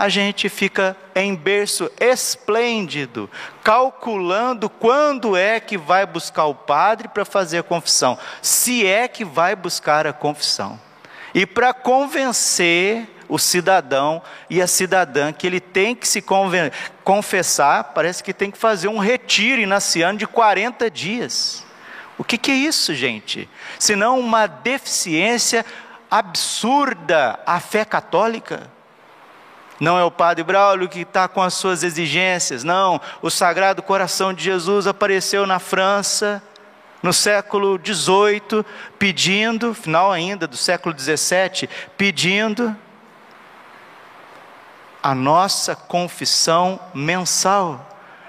a 0.00 0.08
gente 0.08 0.48
fica 0.48 0.96
em 1.14 1.34
berço 1.34 1.90
esplêndido, 2.00 3.28
calculando 3.62 4.70
quando 4.70 5.36
é 5.36 5.60
que 5.60 5.76
vai 5.76 6.06
buscar 6.06 6.46
o 6.46 6.54
padre 6.54 7.06
para 7.06 7.22
fazer 7.22 7.58
a 7.58 7.62
confissão, 7.62 8.18
se 8.40 8.86
é 8.86 9.06
que 9.06 9.26
vai 9.26 9.54
buscar 9.54 10.06
a 10.06 10.12
confissão. 10.14 10.80
E 11.34 11.44
para 11.44 11.74
convencer 11.74 13.06
o 13.28 13.38
cidadão 13.38 14.22
e 14.48 14.62
a 14.62 14.66
cidadã 14.66 15.34
que 15.34 15.46
ele 15.46 15.60
tem 15.60 15.94
que 15.94 16.08
se 16.08 16.24
confessar, 17.04 17.84
parece 17.92 18.24
que 18.24 18.32
tem 18.32 18.50
que 18.50 18.56
fazer 18.56 18.88
um 18.88 18.98
retiro 18.98 19.60
inaciano 19.60 20.18
de 20.18 20.26
40 20.26 20.90
dias. 20.90 21.62
O 22.16 22.24
que, 22.24 22.38
que 22.38 22.50
é 22.50 22.54
isso, 22.54 22.94
gente? 22.94 23.46
Senão 23.78 24.18
uma 24.18 24.46
deficiência 24.46 25.62
absurda 26.10 27.38
à 27.44 27.60
fé 27.60 27.84
católica. 27.84 28.79
Não 29.80 29.98
é 29.98 30.04
o 30.04 30.10
Padre 30.10 30.44
Braulio 30.44 30.88
que 30.88 31.00
está 31.00 31.26
com 31.26 31.42
as 31.42 31.54
suas 31.54 31.82
exigências, 31.82 32.62
não. 32.62 33.00
O 33.22 33.30
Sagrado 33.30 33.82
Coração 33.82 34.34
de 34.34 34.44
Jesus 34.44 34.86
apareceu 34.86 35.46
na 35.46 35.58
França 35.58 36.42
no 37.02 37.14
século 37.14 37.80
XVIII, 37.82 38.64
pedindo, 38.98 39.72
final 39.72 40.12
ainda 40.12 40.46
do 40.46 40.56
século 40.56 40.94
XVII, 40.98 41.66
pedindo 41.96 42.76
a 45.02 45.14
nossa 45.14 45.74
confissão 45.74 46.78
mensal. 46.92 47.88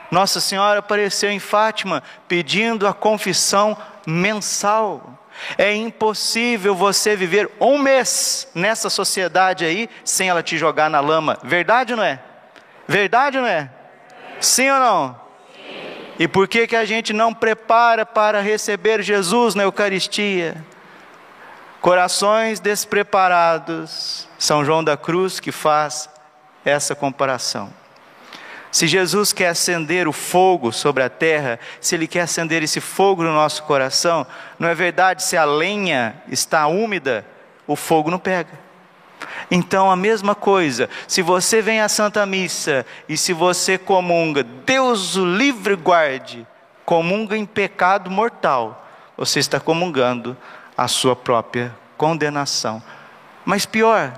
Nossa 0.10 0.40
Senhora 0.40 0.80
apareceu 0.80 1.30
em 1.30 1.40
Fátima 1.40 2.02
pedindo 2.28 2.88
a 2.88 2.94
confissão 2.94 3.78
mensal. 4.08 5.21
É 5.58 5.74
impossível 5.74 6.76
você 6.76 7.16
viver 7.16 7.50
um 7.60 7.78
mês 7.78 8.48
nessa 8.54 8.90
sociedade 8.90 9.66
aí 9.66 9.90
sem 10.04 10.30
ela 10.30 10.44
te 10.44 10.58
jogar 10.58 10.90
na 10.90 11.00
lama. 11.00 11.38
Verdade 11.44 11.96
não 11.96 12.04
é? 12.04 12.20
Verdade 12.88 13.38
não 13.38 13.48
é? 13.48 13.70
Sim 14.40 14.70
ou 14.70 14.80
não? 14.80 15.22
E 16.20 16.28
por 16.28 16.48
que, 16.48 16.68
que 16.68 16.76
a 16.76 16.86
gente 16.86 17.14
não 17.14 17.34
prepara 17.34 18.06
para 18.06 18.42
receber 18.42 19.02
Jesus 19.02 19.56
na 19.56 19.64
Eucaristia? 19.64 20.64
Corações 21.80 22.60
despreparados. 22.60 24.28
São 24.38 24.64
João 24.64 24.84
da 24.84 24.96
Cruz 24.96 25.40
que 25.40 25.52
faz 25.52 26.08
essa 26.64 26.94
comparação. 26.94 27.74
Se 28.72 28.88
Jesus 28.88 29.34
quer 29.34 29.50
acender 29.50 30.08
o 30.08 30.14
fogo 30.14 30.72
sobre 30.72 31.04
a 31.04 31.10
terra, 31.10 31.60
se 31.82 31.94
Ele 31.94 32.08
quer 32.08 32.22
acender 32.22 32.64
esse 32.64 32.80
fogo 32.80 33.22
no 33.22 33.34
nosso 33.34 33.64
coração, 33.64 34.26
não 34.58 34.70
é 34.70 34.74
verdade, 34.74 35.24
se 35.24 35.36
a 35.36 35.44
lenha 35.44 36.16
está 36.30 36.66
úmida, 36.68 37.26
o 37.68 37.76
fogo 37.76 38.10
não 38.10 38.20
pega. 38.20 38.58
Então 39.50 39.92
a 39.92 39.96
mesma 39.96 40.34
coisa, 40.34 40.90
se 41.08 41.22
você 41.22 41.62
vem 41.62 41.82
à 41.82 41.90
Santa 41.90 42.26
Missa 42.26 42.86
e 43.08 43.18
se 43.18 43.34
você 43.34 43.78
comunga, 43.78 44.44
Deus 44.44 45.16
o 45.18 45.26
livre 45.26 45.76
guarde, 45.76 46.48
comunga 46.86 47.38
em 47.38 47.46
pecado 47.46 48.10
mortal, 48.10 48.88
você 49.18 49.40
está 49.40 49.60
comungando 49.60 50.36
a 50.78 50.88
sua 50.88 51.16
própria 51.16 51.76
condenação. 51.98 52.82
Mas 53.46 53.66
pior, 53.66 54.14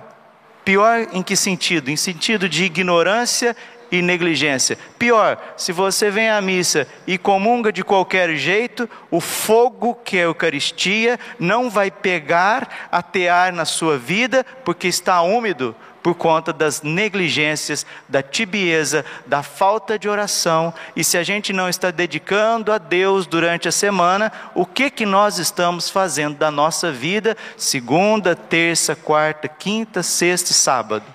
pior 0.63 1.07
em 1.11 1.23
que 1.23 1.35
sentido? 1.35 1.89
Em 1.89 1.97
sentido 1.97 2.47
de 2.47 2.63
ignorância 2.63 3.55
e 3.93 4.01
negligência. 4.01 4.75
Pior, 4.97 5.37
se 5.55 5.71
você 5.71 6.09
vem 6.09 6.27
à 6.27 6.41
missa 6.41 6.87
e 7.05 7.15
comunga 7.15 7.71
de 7.71 7.83
qualquer 7.83 8.35
jeito, 8.35 8.89
o 9.11 9.21
fogo 9.21 9.93
que 9.93 10.17
é 10.17 10.21
a 10.21 10.23
Eucaristia 10.23 11.19
não 11.37 11.69
vai 11.69 11.91
pegar, 11.91 12.87
atear 12.91 13.53
na 13.53 13.65
sua 13.65 13.95
vida, 13.95 14.43
porque 14.65 14.87
está 14.87 15.21
úmido 15.21 15.75
por 16.01 16.15
conta 16.15 16.51
das 16.51 16.81
negligências, 16.81 17.85
da 18.09 18.23
tibieza, 18.23 19.05
da 19.27 19.43
falta 19.43 19.99
de 19.99 20.09
oração. 20.09 20.73
E 20.95 21.03
se 21.03 21.15
a 21.15 21.21
gente 21.21 21.53
não 21.53 21.69
está 21.69 21.91
dedicando 21.91 22.71
a 22.71 22.79
Deus 22.79 23.27
durante 23.27 23.67
a 23.67 23.71
semana, 23.71 24.31
o 24.55 24.65
que 24.65 24.89
que 24.89 25.05
nós 25.05 25.37
estamos 25.37 25.87
fazendo 25.87 26.35
da 26.35 26.49
nossa 26.49 26.91
vida 26.91 27.37
segunda, 27.55 28.35
terça, 28.35 28.95
quarta, 28.95 29.47
quinta, 29.47 30.01
sexta 30.01 30.49
e 30.49 30.55
sábado? 30.55 31.05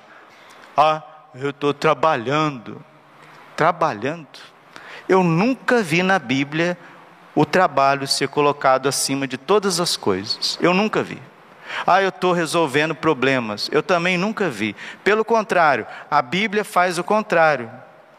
Ah, 0.76 1.02
eu 1.35 1.50
estou 1.50 1.75
trabalhando. 1.75 2.82
Trabalhando? 3.56 4.26
Eu 5.08 5.23
nunca 5.23 5.82
vi 5.82 6.02
na 6.02 6.18
Bíblia 6.18 6.78
o 7.35 7.44
trabalho 7.44 8.06
ser 8.06 8.28
colocado 8.28 8.88
acima 8.88 9.26
de 9.26 9.38
todas 9.38 9.80
as 9.80 9.97
coisas. 9.97 10.58
Eu 10.61 10.75
nunca 10.75 11.02
vi. 11.02 11.20
Ah, 11.87 12.02
eu 12.02 12.08
estou 12.08 12.32
resolvendo 12.32 12.94
problemas. 12.94 13.68
Eu 13.73 13.82
também 13.82 14.18
nunca 14.18 14.49
vi. 14.49 14.75
Pelo 15.04 15.25
contrário, 15.25 15.87
a 16.11 16.20
Bíblia 16.20 16.64
faz 16.64 16.99
o 16.99 17.04
contrário. 17.04 17.70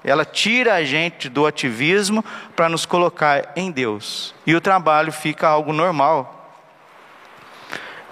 Ela 0.04 0.24
tira 0.24 0.76
a 0.76 0.84
gente 0.84 1.28
do 1.28 1.46
ativismo 1.46 2.24
para 2.56 2.70
nos 2.70 2.86
colocar 2.86 3.52
em 3.56 3.70
Deus. 3.72 4.34
E 4.46 4.56
o 4.56 4.62
trabalho 4.62 5.12
fica 5.12 5.48
algo 5.48 5.74
normal. 5.74 6.36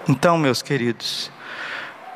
Então, 0.08 0.36
meus 0.38 0.62
queridos, 0.62 1.30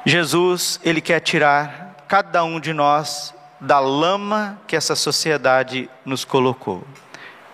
Jesus, 0.04 0.80
ele 0.84 1.00
quer 1.00 1.20
tirar 1.20 1.91
cada 2.12 2.44
um 2.44 2.60
de 2.60 2.74
nós 2.74 3.34
da 3.58 3.80
lama 3.80 4.60
que 4.66 4.76
essa 4.76 4.94
sociedade 4.94 5.88
nos 6.04 6.26
colocou. 6.26 6.84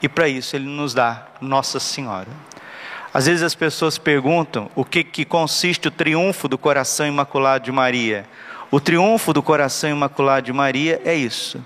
E 0.03 0.09
para 0.09 0.29
isso 0.29 0.57
ele 0.57 0.67
nos 0.67 0.93
dá 0.93 1.29
Nossa 1.41 1.79
Senhora. 1.79 2.27
Às 3.15 3.27
vezes 3.27 3.45
as 3.45 3.55
pessoas 3.55 3.99
perguntam 3.99 4.69
o 4.75 4.85
que, 4.85 5.05
que 5.05 5.25
consiste 5.25 5.87
o 5.87 5.93
triunfo 5.93 6.49
do 6.49 6.59
coração 6.59 7.07
imaculado 7.07 7.67
de 7.67 7.71
Maria. 7.71 8.27
O 8.69 8.81
triunfo 8.81 9.33
do 9.33 9.45
coração 9.45 9.91
imaculado 9.91 10.47
de 10.47 10.53
Maria 10.53 11.00
é 11.05 11.15
isso: 11.15 11.65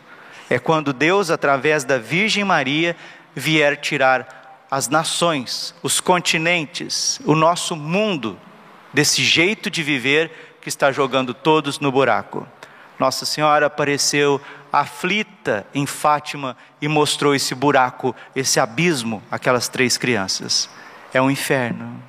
é 0.50 0.58
quando 0.58 0.92
Deus, 0.92 1.30
através 1.30 1.84
da 1.84 1.96
Virgem 1.96 2.44
Maria, 2.44 2.94
vier 3.34 3.78
tirar 3.78 4.66
as 4.70 4.90
nações, 4.90 5.74
os 5.82 5.98
continentes, 5.98 7.18
o 7.24 7.34
nosso 7.34 7.74
mundo 7.74 8.38
desse 8.92 9.24
jeito 9.24 9.70
de 9.70 9.82
viver 9.82 10.58
que 10.60 10.68
está 10.68 10.92
jogando 10.92 11.32
todos 11.32 11.80
no 11.80 11.90
buraco. 11.90 12.46
Nossa 13.02 13.26
Senhora 13.26 13.66
apareceu 13.66 14.40
aflita 14.72 15.66
em 15.74 15.86
Fátima 15.86 16.56
e 16.80 16.86
mostrou 16.86 17.34
esse 17.34 17.52
buraco, 17.52 18.14
esse 18.32 18.60
abismo, 18.60 19.20
aquelas 19.28 19.66
três 19.66 19.98
crianças. 19.98 20.70
É 21.12 21.20
um 21.20 21.28
inferno. 21.28 22.00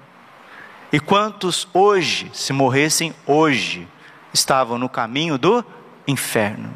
E 0.91 0.99
quantos 0.99 1.67
hoje, 1.73 2.29
se 2.31 2.53
morressem 2.53 3.11
hoje, 3.25 3.87
estavam 4.31 4.77
no 4.77 4.87
caminho 4.87 5.35
do 5.35 5.65
inferno? 6.07 6.71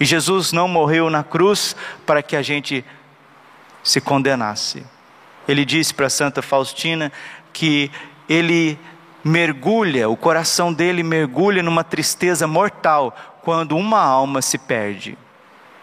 E 0.00 0.04
Jesus 0.04 0.50
não 0.50 0.66
morreu 0.66 1.08
na 1.08 1.22
cruz 1.22 1.76
para 2.04 2.24
que 2.24 2.34
a 2.34 2.42
gente 2.42 2.84
se 3.84 4.00
condenasse. 4.00 4.84
Ele 5.46 5.64
disse 5.64 5.94
para 5.94 6.10
Santa 6.10 6.42
Faustina 6.42 7.12
que 7.52 7.88
ele 8.28 8.76
mergulha, 9.26 10.08
o 10.08 10.16
coração 10.16 10.72
dele 10.72 11.02
mergulha 11.02 11.60
numa 11.60 11.82
tristeza 11.82 12.46
mortal 12.46 13.14
quando 13.42 13.76
uma 13.76 14.00
alma 14.00 14.40
se 14.40 14.56
perde. 14.56 15.18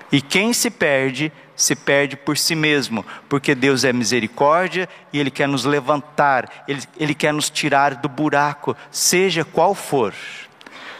E 0.10 0.22
quem 0.22 0.54
se 0.54 0.70
perde, 0.70 1.32
se 1.56 1.76
perde 1.76 2.16
por 2.16 2.38
si 2.38 2.56
mesmo, 2.56 3.06
porque 3.28 3.54
Deus 3.54 3.84
é 3.84 3.92
misericórdia 3.92 4.88
e 5.12 5.20
Ele 5.20 5.30
quer 5.30 5.48
nos 5.48 5.66
levantar, 5.66 6.64
Ele, 6.68 6.82
Ele 6.98 7.14
quer 7.14 7.34
nos 7.34 7.50
tirar 7.50 7.96
do 7.96 8.08
buraco, 8.08 8.78
seja 8.90 9.44
qual 9.44 9.76
for. 9.76 10.14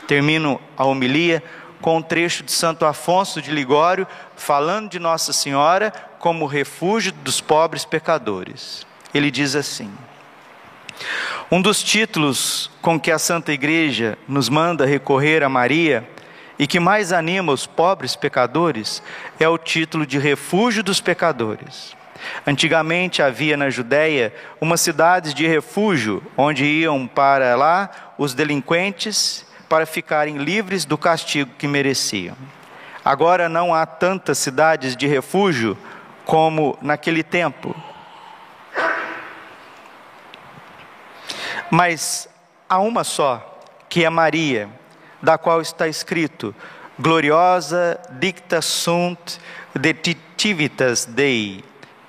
Termino 0.06 0.60
a 0.76 0.84
homilia 0.84 1.42
com 1.80 1.98
um 1.98 2.02
trecho 2.02 2.44
de 2.44 2.52
Santo 2.52 2.86
Afonso 2.86 3.42
de 3.42 3.52
Ligório, 3.52 4.06
falando 4.36 4.90
de 4.90 5.00
Nossa 5.00 5.32
Senhora 5.32 5.94
como 6.20 6.46
refúgio 6.46 7.12
dos 7.12 7.40
pobres 7.40 7.86
pecadores. 7.86 8.86
Ele 9.14 9.32
diz 9.32 9.56
assim: 9.56 9.92
um 11.54 11.62
dos 11.62 11.84
títulos 11.84 12.72
com 12.82 13.00
que 13.00 13.12
a 13.12 13.20
Santa 13.20 13.54
Igreja 13.54 14.18
nos 14.28 14.50
manda 14.50 14.88
recorrer 14.88 15.44
a 15.44 15.50
Maria 15.50 16.04
e 16.58 16.66
que 16.66 16.80
mais 16.80 17.14
anima 17.14 17.54
os 17.54 17.68
pobres 17.68 18.16
pecadores 18.16 19.04
é 19.40 19.48
o 19.48 19.56
título 19.56 20.04
de 20.04 20.18
refúgio 20.18 20.82
dos 20.82 21.00
pecadores. 21.00 21.96
Antigamente 22.48 23.22
havia 23.22 23.56
na 23.56 23.70
Judéia 23.70 24.34
uma 24.60 24.78
cidade 24.78 25.32
de 25.36 25.46
refúgio 25.46 26.24
onde 26.36 26.66
iam 26.66 27.06
para 27.06 27.56
lá 27.56 28.16
os 28.18 28.34
delinquentes 28.34 29.46
para 29.70 29.86
ficarem 29.86 30.38
livres 30.38 30.86
do 30.86 30.98
castigo 30.98 31.52
que 31.56 31.68
mereciam. 31.68 32.36
Agora 33.06 33.48
não 33.48 33.76
há 33.76 33.86
tantas 33.86 34.40
cidades 34.40 34.96
de 34.96 35.06
refúgio 35.06 35.78
como 36.26 36.76
naquele 36.82 37.22
tempo. 37.22 37.76
Mas 41.74 42.30
há 42.70 42.78
uma 42.78 43.04
só, 43.04 43.60
que 43.90 44.06
é 44.06 44.10
Maria, 44.12 44.70
da 45.20 45.40
qual 45.40 45.60
está 45.60 45.88
escrito: 45.88 46.54
Gloriosa 47.00 48.00
dicta 48.12 48.62
sunt 48.62 49.40
detitivitas 49.74 51.04
Dei. 51.06 51.64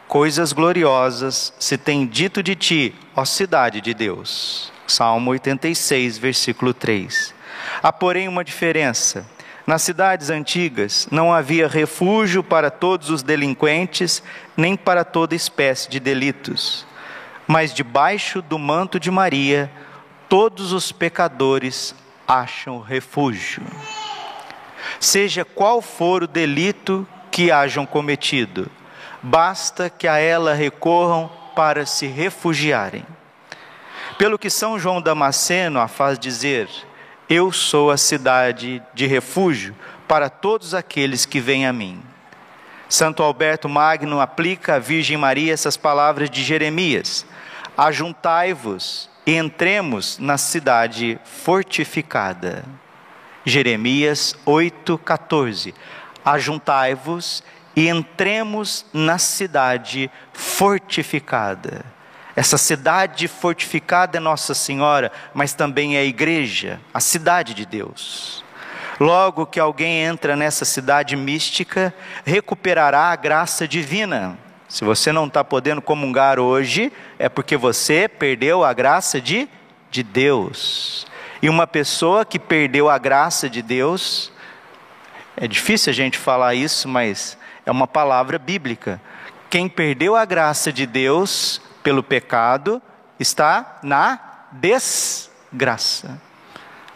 Coisas 0.07 0.53
gloriosas 0.53 1.55
se 1.59 1.79
tem 1.79 2.07
dito 2.07 2.43
de 2.43 2.55
ti, 2.55 2.95
ó 3.17 3.25
cidade 3.25 3.81
de 3.81 3.95
Deus. 3.95 4.71
Salmo 4.87 5.31
86, 5.31 6.19
versículo 6.19 6.75
3. 6.75 7.35
Há, 7.83 7.91
porém, 7.91 8.29
uma 8.29 8.45
diferença. 8.45 9.27
Nas 9.67 9.81
cidades 9.81 10.29
antigas 10.29 11.09
não 11.11 11.33
havia 11.33 11.67
refúgio 11.67 12.45
para 12.45 12.71
todos 12.71 13.09
os 13.09 13.23
delinquentes, 13.23 14.23
nem 14.59 14.77
para 14.77 15.07
toda 15.07 15.35
espécie 15.35 15.89
de 15.89 15.99
delitos 15.99 16.87
mas 17.47 17.73
debaixo 17.75 18.41
do 18.41 18.59
manto 18.59 18.99
de 18.99 19.11
Maria, 19.11 19.71
todos 20.29 20.73
os 20.73 20.91
pecadores 20.93 21.95
acham 22.27 22.81
refúgio. 22.81 23.63
Seja 24.99 25.45
qual 25.45 25.83
for 25.83 26.23
o 26.23 26.27
delito 26.27 27.07
que 27.31 27.51
hajam 27.51 27.85
cometido, 27.85 28.71
basta 29.23 29.91
que 29.91 30.07
a 30.07 30.19
ela 30.19 30.55
recorram 30.55 31.31
para 31.55 31.87
se 31.87 32.07
refugiarem. 32.07 33.05
Pelo 34.19 34.39
que 34.39 34.49
São 34.51 34.79
João 34.79 35.03
Damasceno 35.03 35.81
a 35.81 35.89
faz 35.89 36.19
dizer: 36.19 36.69
Eu 37.29 37.51
sou 37.51 37.91
a 37.91 37.97
cidade 37.97 38.83
de 38.93 39.07
refúgio 39.07 39.75
para 40.07 40.29
todos 40.29 40.75
aqueles 40.75 41.27
que 41.27 41.41
vêm 41.41 41.67
a 41.67 41.73
mim. 41.73 42.01
Santo 42.89 43.23
Alberto 43.23 43.69
Magno 43.69 44.21
aplica 44.21 44.77
à 44.77 44.79
Virgem 44.79 45.17
Maria 45.17 45.53
essas 45.53 45.77
palavras 45.77 46.31
de 46.31 46.45
Jeremias: 46.45 47.27
Ajuntai-vos 47.77 49.11
e 49.27 49.35
entremos 49.35 50.19
na 50.19 50.39
cidade 50.39 51.19
fortificada. 51.25 52.65
Jeremias 53.45 54.37
8,14. 54.47 55.75
Ajuntai-vos 56.25 57.43
e 57.75 57.89
entremos 57.89 58.87
na 58.93 59.19
cidade 59.19 60.11
fortificada. 60.33 61.85
Essa 62.37 62.57
cidade 62.57 63.29
fortificada 63.29 64.19
é 64.19 64.21
Nossa 64.21 64.55
Senhora, 64.55 65.11
mas 65.33 65.53
também 65.53 65.97
é 65.97 66.01
a 66.01 66.05
igreja, 66.05 66.81
a 66.93 67.01
cidade 67.01 67.55
de 67.55 67.67
Deus. 67.67 68.45
Logo 69.01 69.47
que 69.47 69.59
alguém 69.59 70.05
entra 70.05 70.37
nessa 70.37 70.65
cidade 70.65 71.17
mística, 71.17 71.93
recuperará 72.25 73.11
a 73.11 73.17
graça 73.17 73.67
divina. 73.67 74.39
Se 74.75 74.83
você 74.83 75.13
não 75.13 75.27
está 75.27 75.45
podendo 75.45 75.81
comungar 75.81 76.41
hoje, 76.41 76.93
é 77.17 77.29
porque 77.29 77.57
você 77.57 78.09
perdeu 78.09 78.65
a 78.65 78.73
graça 78.73 79.21
de, 79.21 79.49
de 79.89 80.03
Deus. 80.03 81.07
E 81.41 81.49
uma 81.49 81.65
pessoa 81.65 82.25
que 82.25 82.41
perdeu 82.41 82.91
a 82.91 82.99
graça 82.99 83.49
de 83.49 83.63
Deus, 83.63 84.33
é 85.37 85.47
difícil 85.47 85.93
a 85.93 85.95
gente 85.95 86.19
falar 86.19 86.57
isso, 86.57 86.89
mas 86.89 87.39
é 87.65 87.71
uma 87.71 87.87
palavra 87.87 88.37
bíblica. 88.37 89.01
Quem 89.49 89.69
perdeu 89.69 90.17
a 90.17 90.25
graça 90.25 90.73
de 90.73 90.87
Deus 90.87 91.63
pelo 91.81 92.03
pecado 92.03 92.83
está 93.21 93.79
na 93.81 94.19
desgraça. 94.51 96.21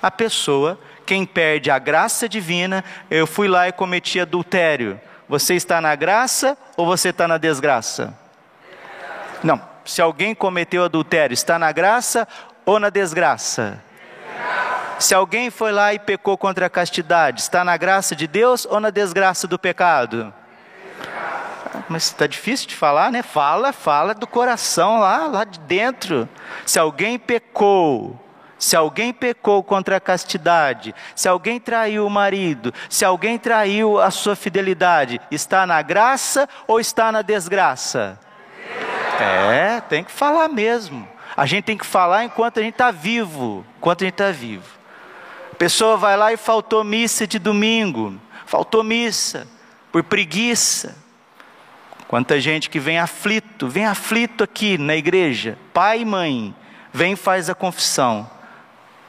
A 0.03 0.11
pessoa, 0.11 0.81
quem 1.07 1.25
perde 1.25 1.71
a 1.71 1.79
graça 1.79 2.29
divina, 2.29 2.85
eu 3.09 3.25
fui 3.25 3.47
lá 3.47 3.69
e 3.69 3.73
cometi 3.73 4.19
adultério. 4.19 5.01
Você 5.29 5.55
está 5.55 5.81
na 5.81 5.95
graça 5.95 6.57
ou 6.77 6.87
você 6.87 7.11
está 7.11 7.29
na 7.29 7.37
desgraça? 7.37 8.15
Não, 9.43 9.61
se 9.85 10.01
alguém 10.01 10.35
cometeu 10.35 10.85
adultério, 10.85 11.35
está 11.35 11.59
na 11.59 11.71
graça 11.71 12.27
ou 12.65 12.81
na 12.81 12.91
desgraça? 12.91 13.83
Se 14.99 15.15
alguém 15.15 15.51
foi 15.51 15.71
lá 15.71 15.95
e 15.95 15.99
pecou 15.99 16.37
contra 16.37 16.67
a 16.67 16.71
castidade, 16.71 17.41
está 17.43 17.63
na 17.63 17.77
graça 17.77 18.17
de 18.17 18.27
Deus 18.27 18.67
ou 18.67 18.81
na 18.81 18.91
desgraça 18.91 19.47
do 19.47 19.59
pecado? 19.59 20.33
Mas 21.89 22.05
está 22.05 22.27
difícil 22.27 22.67
de 22.67 22.75
falar, 22.75 23.13
né? 23.13 23.23
Fala, 23.23 23.73
fala 23.73 24.15
do 24.15 24.27
coração 24.27 24.99
lá, 24.99 25.27
lá 25.27 25.45
de 25.45 25.61
dentro. 25.61 26.29
Se 26.67 26.79
alguém 26.79 27.19
pecou, 27.19 28.19
se 28.59 28.77
alguém 28.77 29.13
pecou 29.13 29.63
contra 29.63 29.97
a 29.97 30.01
castidade, 30.01 30.95
se 31.15 31.29
alguém 31.29 31.61
traiu 31.61 32.07
o 32.07 32.11
marido, 32.11 32.75
se 32.91 33.05
alguém 33.05 33.39
traiu 33.39 34.01
a 34.01 34.11
sua 34.11 34.35
fidelidade, 34.35 35.21
está 35.31 35.67
na 35.67 35.81
graça 35.81 36.49
ou 36.67 36.81
está 36.81 37.13
na 37.13 37.23
desgraça? 37.23 38.19
É, 39.21 39.81
tem 39.81 40.05
que 40.05 40.13
falar 40.13 40.49
mesmo. 40.49 41.09
A 41.37 41.47
gente 41.47 41.65
tem 41.65 41.79
que 41.79 41.87
falar 41.87 42.25
enquanto 42.25 42.59
a 42.59 42.63
gente 42.63 42.75
está 42.75 42.91
vivo. 42.91 43.65
Enquanto 43.79 44.03
a 44.03 44.05
gente 44.05 44.15
está 44.15 44.31
vivo. 44.31 44.65
A 45.53 45.55
pessoa 45.55 45.97
vai 45.97 46.17
lá 46.17 46.33
e 46.33 46.37
faltou 46.37 46.83
missa 46.85 47.27
de 47.27 47.39
domingo. 47.39 48.21
Faltou 48.47 48.83
missa 48.83 49.47
por 49.91 50.03
preguiça. 50.03 50.97
Quanta 52.09 52.41
gente 52.41 52.71
que 52.71 52.81
vem 52.81 52.99
aflito, 52.99 53.69
vem 53.69 53.85
aflito 53.85 54.43
aqui 54.43 54.79
na 54.79 54.97
igreja, 54.97 55.59
pai 55.75 56.01
e 56.01 56.05
mãe, 56.07 56.55
vem 56.91 57.13
e 57.13 57.17
faz 57.17 57.51
a 57.51 57.55
confissão. 57.55 58.29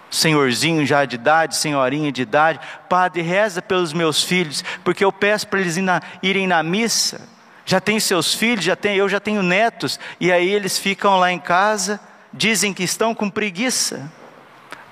Senhorzinho 0.10 0.86
já 0.86 1.06
de 1.06 1.16
idade, 1.16 1.56
senhorinha 1.56 2.12
de 2.12 2.22
idade, 2.22 2.60
padre, 2.88 3.22
reza 3.22 3.62
pelos 3.62 3.94
meus 3.94 4.24
filhos, 4.24 4.64
porque 4.84 5.06
eu 5.06 5.12
peço 5.12 5.48
para 5.48 5.60
eles 5.60 5.76
irem 6.22 6.48
na 6.48 6.64
missa. 6.64 7.22
Já 7.66 7.80
tem 7.80 8.00
seus 8.00 8.34
filhos, 8.34 8.66
já 8.66 8.76
tem, 8.76 8.96
eu 8.96 9.08
já 9.08 9.20
tenho 9.20 9.44
netos, 9.44 10.00
e 10.20 10.32
aí 10.32 10.50
eles 10.50 10.80
ficam 10.80 11.20
lá 11.20 11.32
em 11.32 11.40
casa, 11.40 12.00
dizem 12.34 12.74
que 12.74 12.84
estão 12.84 13.14
com 13.14 13.30
preguiça 13.30 14.12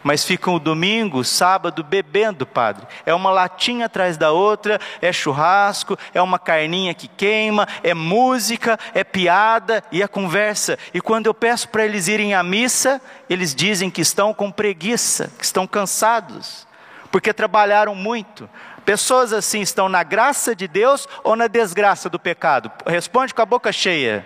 mas 0.07 0.23
ficam 0.23 0.55
o 0.55 0.59
domingo, 0.59 1.21
sábado 1.21 1.83
bebendo, 1.83 2.45
padre. 2.45 2.87
É 3.05 3.13
uma 3.13 3.29
latinha 3.29 3.87
atrás 3.87 4.15
da 4.15 4.31
outra, 4.31 4.79
é 5.01 5.11
churrasco, 5.11 5.99
é 6.13 6.21
uma 6.21 6.39
carninha 6.39 6.93
que 6.93 7.09
queima, 7.09 7.67
é 7.83 7.93
música, 7.93 8.79
é 8.93 9.03
piada 9.03 9.83
e 9.91 10.01
a 10.01 10.07
conversa. 10.07 10.79
E 10.93 11.01
quando 11.01 11.25
eu 11.25 11.33
peço 11.33 11.67
para 11.67 11.83
eles 11.83 12.07
irem 12.07 12.33
à 12.33 12.41
missa, 12.41 13.01
eles 13.29 13.53
dizem 13.53 13.89
que 13.89 13.99
estão 13.99 14.33
com 14.33 14.49
preguiça, 14.49 15.29
que 15.37 15.43
estão 15.43 15.67
cansados, 15.67 16.65
porque 17.11 17.33
trabalharam 17.33 17.93
muito. 17.93 18.49
Pessoas 18.85 19.33
assim 19.33 19.59
estão 19.59 19.89
na 19.89 20.03
graça 20.03 20.55
de 20.55 20.69
Deus 20.69 21.05
ou 21.21 21.35
na 21.35 21.47
desgraça 21.47 22.09
do 22.09 22.17
pecado? 22.17 22.71
Responde 22.85 23.33
com 23.33 23.41
a 23.41 23.45
boca 23.45 23.73
cheia. 23.73 24.25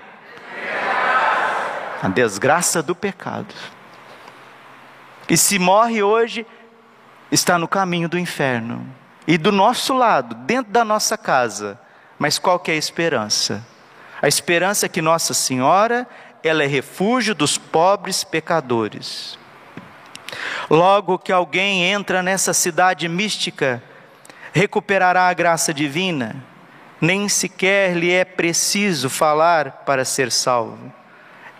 A 2.03 2.07
desgraça 2.07 2.83
do 2.83 2.95
pecado. 2.95 3.80
E 5.31 5.37
se 5.37 5.57
morre 5.57 6.03
hoje, 6.03 6.45
está 7.31 7.57
no 7.57 7.65
caminho 7.65 8.09
do 8.09 8.19
inferno. 8.19 8.85
E 9.25 9.37
do 9.37 9.49
nosso 9.49 9.93
lado, 9.93 10.35
dentro 10.35 10.73
da 10.73 10.83
nossa 10.83 11.17
casa. 11.17 11.79
Mas 12.19 12.37
qual 12.37 12.59
que 12.59 12.69
é 12.69 12.73
a 12.73 12.77
esperança? 12.77 13.65
A 14.21 14.27
esperança 14.27 14.87
é 14.87 14.89
que 14.89 15.01
Nossa 15.01 15.33
Senhora, 15.33 16.05
ela 16.43 16.65
é 16.65 16.67
refúgio 16.67 17.33
dos 17.33 17.57
pobres 17.57 18.25
pecadores. 18.25 19.39
Logo 20.69 21.17
que 21.17 21.31
alguém 21.31 21.85
entra 21.85 22.21
nessa 22.21 22.53
cidade 22.53 23.07
mística, 23.07 23.81
recuperará 24.51 25.29
a 25.29 25.33
graça 25.33 25.73
divina, 25.73 26.43
nem 26.99 27.29
sequer 27.29 27.95
lhe 27.95 28.11
é 28.11 28.25
preciso 28.25 29.09
falar 29.09 29.83
para 29.85 30.03
ser 30.03 30.29
salvo. 30.29 30.91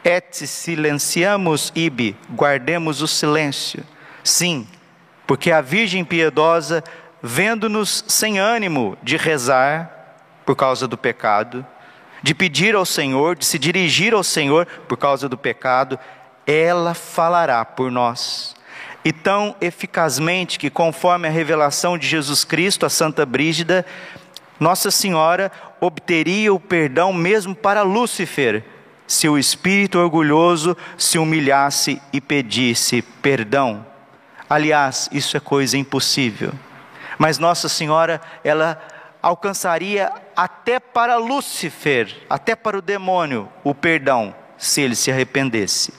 Et 0.03 0.47
silenciamos 0.47 1.71
ibi, 1.75 2.15
guardemos 2.33 3.01
o 3.01 3.07
silêncio. 3.07 3.83
Sim, 4.23 4.67
porque 5.27 5.51
a 5.51 5.61
Virgem 5.61 6.03
piedosa, 6.03 6.83
vendo-nos 7.21 8.03
sem 8.07 8.39
ânimo 8.39 8.97
de 9.03 9.15
rezar 9.15 10.01
por 10.45 10.55
causa 10.55 10.87
do 10.87 10.97
pecado, 10.97 11.65
de 12.23 12.33
pedir 12.33 12.75
ao 12.75 12.85
Senhor, 12.85 13.35
de 13.35 13.45
se 13.45 13.57
dirigir 13.59 14.13
ao 14.13 14.23
Senhor 14.23 14.65
por 14.87 14.97
causa 14.97 15.29
do 15.29 15.37
pecado, 15.37 15.99
ela 16.45 16.93
falará 16.93 17.63
por 17.63 17.91
nós. 17.91 18.55
E 19.03 19.11
tão 19.11 19.55
eficazmente 19.61 20.59
que, 20.59 20.69
conforme 20.69 21.27
a 21.27 21.31
revelação 21.31 21.97
de 21.97 22.07
Jesus 22.07 22.43
Cristo 22.43 22.85
a 22.85 22.89
Santa 22.89 23.25
Brígida, 23.25 23.85
Nossa 24.59 24.91
Senhora 24.91 25.51
obteria 25.79 26.53
o 26.53 26.59
perdão 26.59 27.11
mesmo 27.11 27.55
para 27.55 27.81
Lúcifer, 27.81 28.63
se 29.11 29.27
o 29.27 29.37
espírito 29.37 29.99
orgulhoso 29.99 30.75
se 30.97 31.19
humilhasse 31.19 32.01
e 32.13 32.21
pedisse 32.21 33.01
perdão. 33.01 33.85
Aliás, 34.49 35.09
isso 35.11 35.35
é 35.35 35.39
coisa 35.41 35.77
impossível. 35.77 36.53
Mas 37.17 37.37
Nossa 37.37 37.67
Senhora, 37.67 38.21
ela 38.41 38.81
alcançaria 39.21 40.09
até 40.33 40.79
para 40.79 41.17
Lúcifer, 41.17 42.25
até 42.29 42.55
para 42.55 42.77
o 42.77 42.81
demônio, 42.81 43.49
o 43.65 43.75
perdão, 43.75 44.33
se 44.57 44.79
ele 44.79 44.95
se 44.95 45.11
arrependesse. 45.11 45.93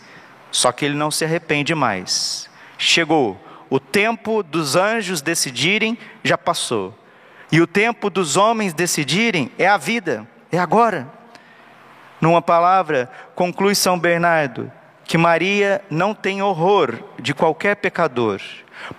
Só 0.51 0.73
que 0.73 0.87
ele 0.87 0.95
não 0.95 1.11
se 1.11 1.23
arrepende 1.23 1.75
mais. 1.75 2.49
Chegou. 2.79 3.39
O 3.69 3.79
tempo 3.79 4.43
dos 4.43 4.75
anjos 4.75 5.21
decidirem 5.21 5.99
já 6.25 6.39
passou. 6.39 6.99
E 7.53 7.61
o 7.61 7.67
tempo 7.67 8.09
dos 8.09 8.39
homens 8.39 8.73
decidirem 8.73 9.53
é 9.59 9.69
a 9.69 9.77
vida, 9.77 10.27
é 10.51 10.59
agora. 10.59 11.21
Numa 12.23 12.41
palavra, 12.41 13.11
conclui 13.35 13.75
São 13.75 13.99
Bernardo 13.99 14.71
que 15.05 15.19
Maria 15.19 15.83
não 15.91 16.15
tem 16.15 16.41
horror 16.41 16.97
de 17.19 17.35
qualquer 17.35 17.75
pecador, 17.75 18.41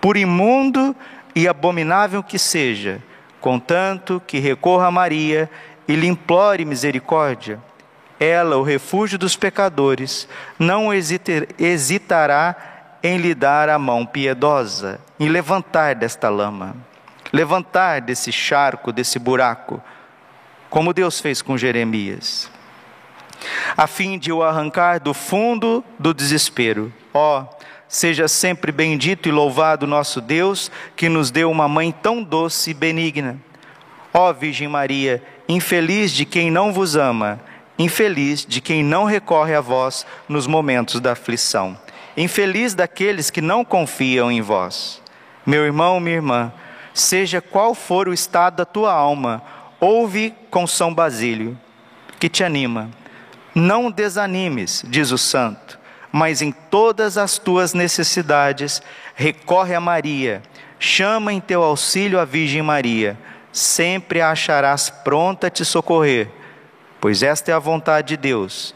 por 0.02 0.18
imundo 0.18 0.94
e 1.34 1.48
abominável 1.48 2.22
que 2.22 2.38
seja, 2.38 3.02
contanto 3.40 4.22
que 4.28 4.40
recorra 4.40 4.88
a 4.88 4.92
Maria 4.92 5.50
e 5.88 5.96
lhe 5.96 6.06
implore 6.06 6.66
misericórdia. 6.66 7.60
Ela, 8.20 8.58
o 8.58 8.62
refúgio 8.62 9.18
dos 9.18 9.38
pecadores, 9.38 10.28
não 10.60 10.92
hesitará 10.94 12.56
em 13.02 13.18
lhe 13.18 13.34
dar 13.34 13.70
a 13.70 13.80
mão 13.80 14.06
piedosa, 14.06 15.00
em 15.18 15.30
levantar 15.30 15.96
desta 15.96 16.30
lama, 16.30 16.76
levantar 17.32 18.02
desse 18.02 18.34
charco, 18.34 18.92
desse 18.92 19.18
buraco, 19.18 19.82
como 20.70 20.94
Deus 20.94 21.22
fez 21.22 21.42
com 21.42 21.58
Jeremias 21.58 22.52
a 23.76 23.88
fim 23.88 24.18
de 24.18 24.32
o 24.32 24.44
arrancar 24.44 25.00
do 25.00 25.14
fundo 25.14 25.84
do 25.98 26.14
desespero. 26.14 26.94
Ó, 27.14 27.42
oh, 27.42 27.64
seja 27.88 28.28
sempre 28.28 28.72
bendito 28.72 29.30
e 29.30 29.32
louvado 29.32 29.86
nosso 29.86 30.20
Deus, 30.20 30.72
que 30.96 31.10
nos 31.10 31.32
deu 31.32 31.50
uma 31.50 31.68
mãe 31.68 31.92
tão 31.92 32.24
doce 32.24 32.72
e 32.72 32.74
benigna. 32.74 33.38
Ó 34.14 34.30
oh, 34.30 34.34
Virgem 34.34 34.68
Maria, 34.68 35.24
infeliz 35.48 36.12
de 36.12 36.26
quem 36.26 36.50
não 36.50 36.72
vos 36.72 36.96
ama, 36.96 37.40
infeliz 37.78 38.46
de 38.46 38.62
quem 38.62 38.84
não 38.84 39.06
recorre 39.06 39.56
a 39.56 39.62
vós 39.62 40.06
nos 40.28 40.48
momentos 40.48 41.00
da 41.00 41.14
aflição, 41.14 41.78
infeliz 42.16 42.74
daqueles 42.74 43.30
que 43.30 43.42
não 43.42 43.66
confiam 43.66 44.32
em 44.32 44.42
vós. 44.42 45.02
Meu 45.46 45.66
irmão, 45.66 46.00
minha 46.00 46.16
irmã, 46.16 46.54
seja 46.94 47.42
qual 47.42 47.74
for 47.76 48.08
o 48.08 48.14
estado 48.14 48.58
da 48.58 48.66
tua 48.66 48.94
alma, 48.94 49.42
ouve 49.80 50.34
com 50.50 50.66
São 50.66 50.94
Basílio, 50.94 51.58
que 52.20 52.30
te 52.30 52.44
anima 52.44 52.90
não 53.54 53.92
desanimes, 53.92 54.84
diz 54.88 55.12
o 55.12 55.18
santo, 55.18 55.80
mas 56.12 56.42
em 56.42 56.52
todas 56.52 57.18
as 57.18 57.38
tuas 57.38 57.74
necessidades 57.74 58.82
recorre 59.16 59.76
a 59.76 59.80
Maria, 59.80 60.42
chama 60.80 61.32
em 61.34 61.40
teu 61.40 61.64
auxílio 61.64 62.20
a 62.20 62.26
Virgem 62.26 62.62
Maria, 62.62 63.18
sempre 63.52 64.22
a 64.22 64.32
acharás 64.32 64.90
pronta 64.90 65.48
a 65.48 65.50
te 65.50 65.64
socorrer, 65.64 66.30
pois 67.00 67.22
esta 67.22 67.52
é 67.52 67.54
a 67.54 67.60
vontade 67.60 68.10
de 68.10 68.18
Deus, 68.18 68.74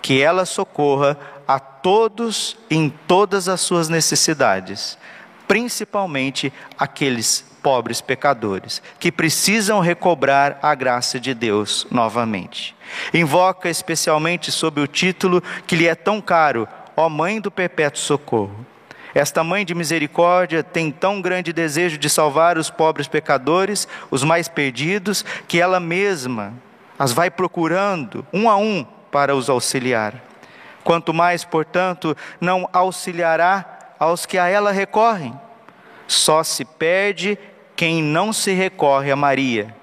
que 0.00 0.22
ela 0.22 0.44
socorra 0.44 1.18
a 1.46 1.58
todos 1.58 2.56
em 2.70 2.88
todas 2.88 3.48
as 3.48 3.60
suas 3.60 3.88
necessidades, 3.88 4.96
principalmente 5.48 6.52
aqueles 6.78 7.49
pobres 7.62 8.00
pecadores, 8.00 8.82
que 8.98 9.12
precisam 9.12 9.80
recobrar 9.80 10.58
a 10.62 10.74
graça 10.74 11.20
de 11.20 11.34
Deus 11.34 11.86
novamente. 11.90 12.74
Invoca 13.14 13.68
especialmente 13.68 14.50
sob 14.50 14.80
o 14.80 14.86
título 14.86 15.42
que 15.66 15.76
lhe 15.76 15.86
é 15.86 15.94
tão 15.94 16.20
caro, 16.20 16.66
ó 16.96 17.08
Mãe 17.08 17.40
do 17.40 17.50
Perpétuo 17.50 18.00
Socorro. 18.00 18.66
Esta 19.14 19.42
mãe 19.42 19.64
de 19.64 19.74
misericórdia 19.74 20.62
tem 20.62 20.90
tão 20.90 21.20
grande 21.20 21.52
desejo 21.52 21.98
de 21.98 22.08
salvar 22.08 22.56
os 22.56 22.70
pobres 22.70 23.08
pecadores, 23.08 23.88
os 24.10 24.22
mais 24.22 24.48
perdidos, 24.48 25.24
que 25.48 25.60
ela 25.60 25.80
mesma 25.80 26.54
as 26.98 27.12
vai 27.12 27.30
procurando 27.30 28.26
um 28.32 28.48
a 28.48 28.56
um 28.56 28.86
para 29.10 29.34
os 29.34 29.48
auxiliar. 29.48 30.14
Quanto 30.84 31.12
mais, 31.12 31.44
portanto, 31.44 32.16
não 32.40 32.68
auxiliará 32.72 33.94
aos 33.98 34.26
que 34.26 34.38
a 34.38 34.48
ela 34.48 34.70
recorrem. 34.70 35.38
Só 36.06 36.42
se 36.42 36.64
perde 36.64 37.38
quem 37.80 38.02
não 38.02 38.30
se 38.30 38.52
recorre 38.52 39.10
a 39.10 39.16
Maria, 39.16 39.74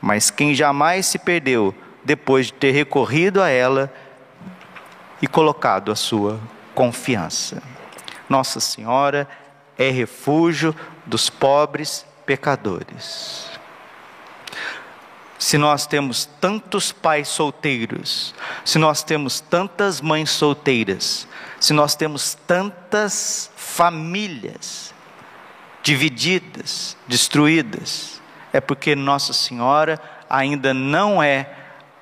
mas 0.00 0.28
quem 0.28 0.56
jamais 0.56 1.06
se 1.06 1.20
perdeu 1.20 1.72
depois 2.02 2.46
de 2.46 2.54
ter 2.54 2.72
recorrido 2.72 3.40
a 3.40 3.48
ela 3.48 3.94
e 5.22 5.28
colocado 5.28 5.92
a 5.92 5.94
sua 5.94 6.40
confiança. 6.74 7.62
Nossa 8.28 8.58
Senhora 8.58 9.28
é 9.78 9.88
refúgio 9.88 10.74
dos 11.06 11.30
pobres 11.30 12.04
pecadores. 12.26 13.48
Se 15.38 15.56
nós 15.56 15.86
temos 15.86 16.24
tantos 16.40 16.90
pais 16.90 17.28
solteiros, 17.28 18.34
se 18.64 18.80
nós 18.80 19.04
temos 19.04 19.38
tantas 19.38 20.00
mães 20.00 20.28
solteiras, 20.30 21.28
se 21.60 21.72
nós 21.72 21.94
temos 21.94 22.34
tantas 22.48 23.48
famílias 23.54 24.93
divididas, 25.84 26.96
destruídas, 27.06 28.20
é 28.52 28.60
porque 28.60 28.96
Nossa 28.96 29.34
Senhora 29.34 30.00
ainda 30.28 30.72
não 30.72 31.22
é 31.22 31.46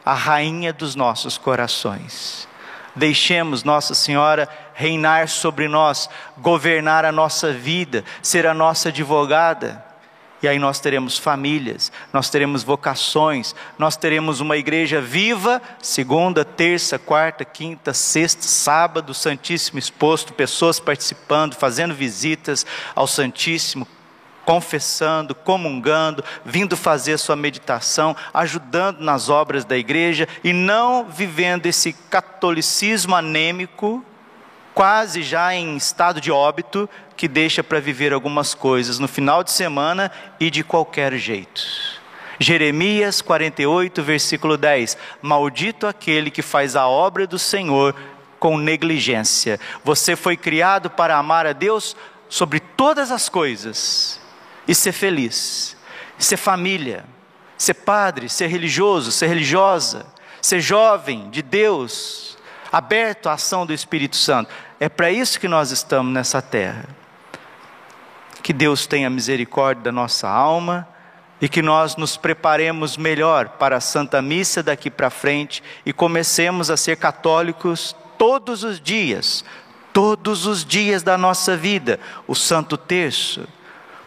a 0.04 0.14
rainha 0.14 0.72
dos 0.72 0.94
nossos 0.94 1.36
corações. 1.36 2.48
Deixemos 2.94 3.64
Nossa 3.64 3.92
Senhora 3.92 4.48
reinar 4.72 5.28
sobre 5.28 5.66
nós, 5.66 6.08
governar 6.38 7.04
a 7.04 7.10
nossa 7.10 7.52
vida, 7.52 8.04
ser 8.22 8.46
a 8.46 8.54
nossa 8.54 8.88
advogada. 8.88 9.84
E 10.42 10.48
aí 10.48 10.58
nós 10.58 10.80
teremos 10.80 11.16
famílias, 11.16 11.92
nós 12.12 12.28
teremos 12.28 12.64
vocações, 12.64 13.54
nós 13.78 13.96
teremos 13.96 14.40
uma 14.40 14.56
igreja 14.56 15.00
viva, 15.00 15.62
segunda, 15.80 16.44
terça, 16.44 16.98
quarta, 16.98 17.44
quinta, 17.44 17.94
sexta, 17.94 18.42
sábado, 18.42 19.14
Santíssimo 19.14 19.78
exposto, 19.78 20.32
pessoas 20.32 20.80
participando, 20.80 21.54
fazendo 21.54 21.94
visitas 21.94 22.66
ao 22.94 23.06
Santíssimo, 23.06 23.86
confessando, 24.44 25.32
comungando, 25.32 26.24
vindo 26.44 26.76
fazer 26.76 27.18
sua 27.18 27.36
meditação, 27.36 28.16
ajudando 28.34 28.98
nas 28.98 29.28
obras 29.28 29.64
da 29.64 29.78
igreja 29.78 30.26
e 30.42 30.52
não 30.52 31.04
vivendo 31.04 31.66
esse 31.66 31.92
catolicismo 31.92 33.14
anêmico, 33.14 34.04
quase 34.74 35.22
já 35.22 35.54
em 35.54 35.76
estado 35.76 36.20
de 36.20 36.30
óbito, 36.30 36.88
que 37.16 37.28
deixa 37.28 37.62
para 37.62 37.80
viver 37.80 38.12
algumas 38.12 38.54
coisas 38.54 38.98
no 38.98 39.08
final 39.08 39.44
de 39.44 39.50
semana 39.50 40.10
e 40.40 40.50
de 40.50 40.64
qualquer 40.64 41.14
jeito. 41.14 41.62
Jeremias 42.38 43.20
48, 43.20 44.02
versículo 44.02 44.56
10: 44.56 44.96
Maldito 45.20 45.86
aquele 45.86 46.30
que 46.30 46.42
faz 46.42 46.74
a 46.74 46.86
obra 46.86 47.26
do 47.26 47.38
Senhor 47.38 47.94
com 48.38 48.56
negligência. 48.56 49.60
Você 49.84 50.16
foi 50.16 50.36
criado 50.36 50.90
para 50.90 51.16
amar 51.16 51.46
a 51.46 51.52
Deus 51.52 51.96
sobre 52.28 52.58
todas 52.58 53.12
as 53.12 53.28
coisas 53.28 54.20
e 54.66 54.74
ser 54.74 54.92
feliz, 54.92 55.76
ser 56.18 56.36
família, 56.36 57.04
ser 57.56 57.74
padre, 57.74 58.28
ser 58.28 58.48
religioso, 58.48 59.12
ser 59.12 59.28
religiosa, 59.28 60.06
ser 60.40 60.60
jovem 60.60 61.30
de 61.30 61.42
Deus, 61.42 62.31
aberto 62.72 63.28
à 63.28 63.34
ação 63.34 63.66
do 63.66 63.74
Espírito 63.74 64.16
Santo. 64.16 64.50
É 64.80 64.88
para 64.88 65.10
isso 65.10 65.38
que 65.38 65.46
nós 65.46 65.70
estamos 65.70 66.12
nessa 66.12 66.40
terra. 66.40 66.86
Que 68.42 68.52
Deus 68.52 68.86
tenha 68.86 69.10
misericórdia 69.10 69.84
da 69.84 69.92
nossa 69.92 70.28
alma 70.28 70.88
e 71.40 71.48
que 71.48 71.60
nós 71.60 71.96
nos 71.96 72.16
preparemos 72.16 72.96
melhor 72.96 73.50
para 73.50 73.76
a 73.76 73.80
Santa 73.80 74.22
Missa 74.22 74.62
daqui 74.62 74.90
para 74.90 75.10
frente 75.10 75.62
e 75.84 75.92
comecemos 75.92 76.70
a 76.70 76.76
ser 76.76 76.96
católicos 76.96 77.94
todos 78.16 78.64
os 78.64 78.80
dias, 78.80 79.44
todos 79.92 80.46
os 80.46 80.64
dias 80.64 81.02
da 81.02 81.18
nossa 81.18 81.56
vida, 81.56 82.00
o 82.26 82.34
Santo 82.34 82.76
Terço 82.78 83.46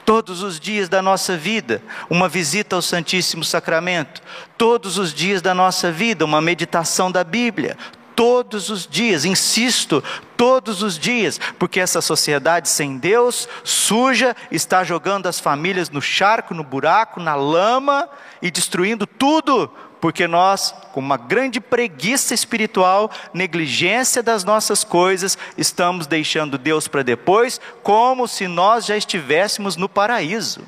todos 0.06 0.44
os 0.44 0.60
dias 0.60 0.88
da 0.88 1.02
nossa 1.02 1.36
vida, 1.36 1.82
uma 2.10 2.30
visita 2.30 2.76
ao 2.76 2.82
Santíssimo 2.82 3.44
Sacramento, 3.44 4.22
todos 4.56 5.00
os 5.00 5.12
dias 5.12 5.42
da 5.42 5.54
nossa 5.54 5.92
vida, 5.92 6.24
uma 6.24 6.40
meditação 6.40 7.12
da 7.12 7.24
Bíblia, 7.24 7.76
todos 8.16 8.70
os 8.70 8.88
dias, 8.88 9.26
insisto, 9.26 10.04
todos 10.38 10.82
os 10.82 10.98
dias, 10.98 11.40
porque 11.60 11.80
essa 11.80 12.02
sociedade 12.02 12.70
sem 12.70 12.98
Deus, 12.98 13.48
suja, 13.64 14.36
está 14.50 14.84
jogando 14.84 15.28
as 15.28 15.40
famílias 15.40 15.90
no 15.90 16.02
charco, 16.02 16.54
no 16.54 16.64
buraco, 16.64 17.20
na 17.20 17.36
lama 17.36 18.10
e 18.42 18.50
destruindo 18.50 19.06
tudo, 19.06 19.70
porque 20.00 20.28
nós, 20.28 20.74
com 20.92 21.00
uma 21.00 21.18
grande 21.18 21.60
preguiça 21.60 22.34
espiritual, 22.34 23.10
negligência 23.34 24.22
das 24.22 24.44
nossas 24.44 24.84
coisas, 24.84 25.38
estamos 25.58 26.08
deixando 26.08 26.58
Deus 26.58 26.88
para 26.88 27.04
depois, 27.04 27.60
como 27.82 28.28
se 28.28 28.48
nós 28.48 28.86
já 28.86 28.96
estivéssemos 28.96 29.76
no 29.76 29.90
paraíso. 29.90 30.62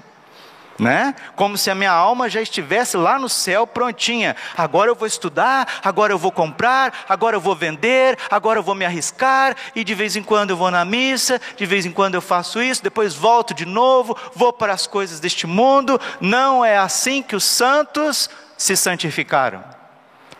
Né? 0.80 1.16
Como 1.36 1.58
se 1.58 1.72
a 1.72 1.76
minha 1.76 1.92
alma 1.92 2.30
já 2.30 2.40
estivesse 2.40 2.98
lá 2.98 3.18
no 3.18 3.28
céu 3.28 3.66
prontinha. 3.66 4.36
Agora 4.56 4.92
eu 4.92 4.96
vou 4.96 5.08
estudar, 5.08 5.68
agora 5.84 6.14
eu 6.14 6.20
vou 6.20 6.32
comprar, 6.32 6.94
agora 7.10 7.36
eu 7.36 7.42
vou 7.42 7.56
vender, 7.56 8.18
agora 8.30 8.60
eu 8.60 8.64
vou 8.64 8.76
me 8.76 8.86
arriscar 8.86 9.56
e 9.76 9.84
de 9.84 9.96
vez 9.96 10.16
em 10.16 10.22
quando 10.22 10.52
eu 10.52 10.58
vou 10.58 10.70
na 10.70 10.86
missa, 10.86 11.42
de 11.56 11.66
vez 11.66 11.86
em 11.86 11.92
quando 11.92 12.16
eu 12.16 12.22
faço 12.22 12.62
isso, 12.62 12.84
depois 12.84 13.16
volto 13.16 13.54
de 13.54 13.66
novo, 13.66 14.16
vou 14.36 14.54
para 14.54 14.74
as 14.74 14.86
coisas 14.86 15.20
deste 15.20 15.48
mundo. 15.48 16.00
Não 16.22 16.64
é 16.64 16.78
assim 16.78 17.24
que 17.24 17.36
os 17.36 17.44
santos 17.44 18.30
se 18.56 18.78
santificaram. 18.78 19.64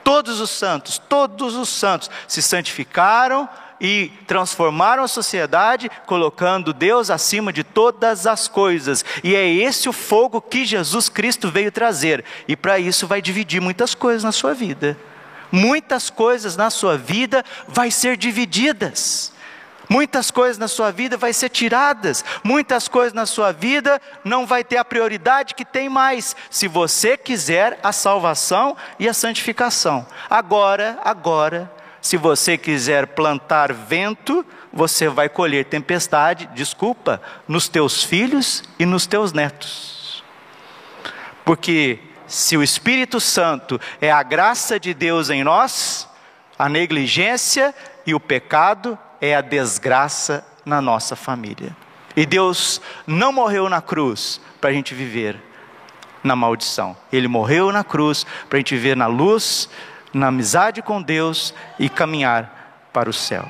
Todos 0.04 0.40
os 0.40 0.52
santos, 0.52 0.98
todos 0.98 1.56
os 1.56 1.68
santos 1.68 2.10
se 2.28 2.42
santificaram 2.42 3.50
e 3.80 4.12
transformaram 4.26 5.04
a 5.04 5.08
sociedade, 5.08 5.90
colocando 6.06 6.74
Deus 6.74 7.10
acima 7.10 7.54
de 7.54 7.64
todas 7.64 8.26
as 8.26 8.48
coisas. 8.48 9.04
E 9.24 9.36
é 9.36 9.48
esse 9.48 9.88
o 9.88 9.94
fogo 9.94 10.42
que 10.42 10.66
Jesus 10.66 11.10
Cristo 11.10 11.52
veio 11.52 11.72
trazer. 11.72 12.24
E 12.48 12.56
para 12.56 12.80
isso 12.80 13.08
vai 13.08 13.22
dividir 13.22 13.62
muitas 13.62 13.94
coisas 13.94 14.24
na 14.24 14.32
sua 14.32 14.54
vida. 14.54 14.98
Muitas 15.52 16.10
coisas 16.10 16.58
na 16.58 16.70
sua 16.70 16.98
vida 16.98 17.44
vai 17.68 17.90
ser 17.92 18.18
divididas. 18.18 19.32
Muitas 19.90 20.30
coisas 20.30 20.58
na 20.58 20.68
sua 20.68 20.92
vida 20.92 21.16
vai 21.16 21.32
ser 21.32 21.50
tiradas, 21.50 22.24
muitas 22.44 22.90
coisas 22.90 23.14
na 23.14 23.26
sua 23.26 23.54
vida 23.54 24.02
não 24.24 24.46
vai 24.46 24.62
ter 24.62 24.76
a 24.76 24.84
prioridade 24.84 25.56
que 25.56 25.64
tem 25.64 25.88
mais, 25.88 26.36
se 26.50 26.68
você 26.68 27.16
quiser 27.16 27.80
a 27.82 27.94
salvação 27.94 28.76
e 29.00 29.08
a 29.08 29.14
santificação. 29.14 30.06
Agora, 30.30 31.00
agora, 31.06 31.72
se 32.08 32.16
você 32.16 32.58
quiser 32.58 33.08
plantar 33.08 33.74
vento, 33.74 34.46
você 34.72 35.10
vai 35.10 35.28
colher 35.28 35.66
tempestade, 35.66 36.50
desculpa, 36.56 37.22
nos 37.46 37.68
teus 37.68 38.02
filhos 38.02 38.64
e 38.80 38.86
nos 38.86 39.06
teus 39.06 39.34
netos. 39.34 40.24
Porque 41.44 42.00
se 42.26 42.56
o 42.56 42.64
Espírito 42.64 43.20
Santo 43.20 43.78
é 44.00 44.10
a 44.10 44.24
graça 44.24 44.80
de 44.80 44.94
Deus 44.94 45.30
em 45.30 45.44
nós, 45.44 46.08
a 46.58 46.70
negligência 46.70 47.76
e 48.06 48.16
o 48.16 48.22
pecado 48.22 48.98
é 49.20 49.36
a 49.36 49.42
desgraça 49.42 50.48
na 50.66 50.82
nossa 50.82 51.14
família. 51.14 51.76
E 52.16 52.26
Deus 52.26 52.80
não 53.06 53.34
morreu 53.34 53.68
na 53.68 53.82
cruz 53.82 54.40
para 54.62 54.70
a 54.70 54.74
gente 54.74 54.96
viver 54.96 55.44
na 56.24 56.38
maldição. 56.38 56.96
Ele 57.12 57.28
morreu 57.28 57.70
na 57.70 57.84
cruz 57.84 58.26
para 58.48 58.56
a 58.56 58.60
gente 58.60 58.74
viver 58.76 58.96
na 58.96 59.08
luz, 59.08 59.70
na 60.14 60.28
amizade 60.28 60.82
com 60.82 61.02
Deus 61.02 61.54
e 61.78 61.90
caminhar 61.90 62.90
para 62.94 63.10
o 63.10 63.14
céu. 63.14 63.48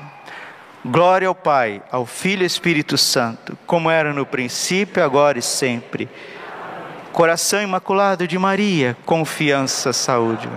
Glória 0.84 1.28
ao 1.28 1.34
Pai, 1.34 1.82
ao 1.90 2.06
Filho 2.06 2.42
e 2.42 2.46
Espírito 2.46 2.96
Santo, 2.96 3.58
como 3.66 3.90
era 3.90 4.12
no 4.12 4.24
princípio, 4.24 5.04
agora 5.04 5.38
e 5.38 5.42
sempre. 5.42 6.08
Coração 7.12 7.60
imaculado 7.60 8.28
de 8.28 8.38
Maria, 8.38 8.96
confiança, 9.04 9.92
saúde. 9.92 10.48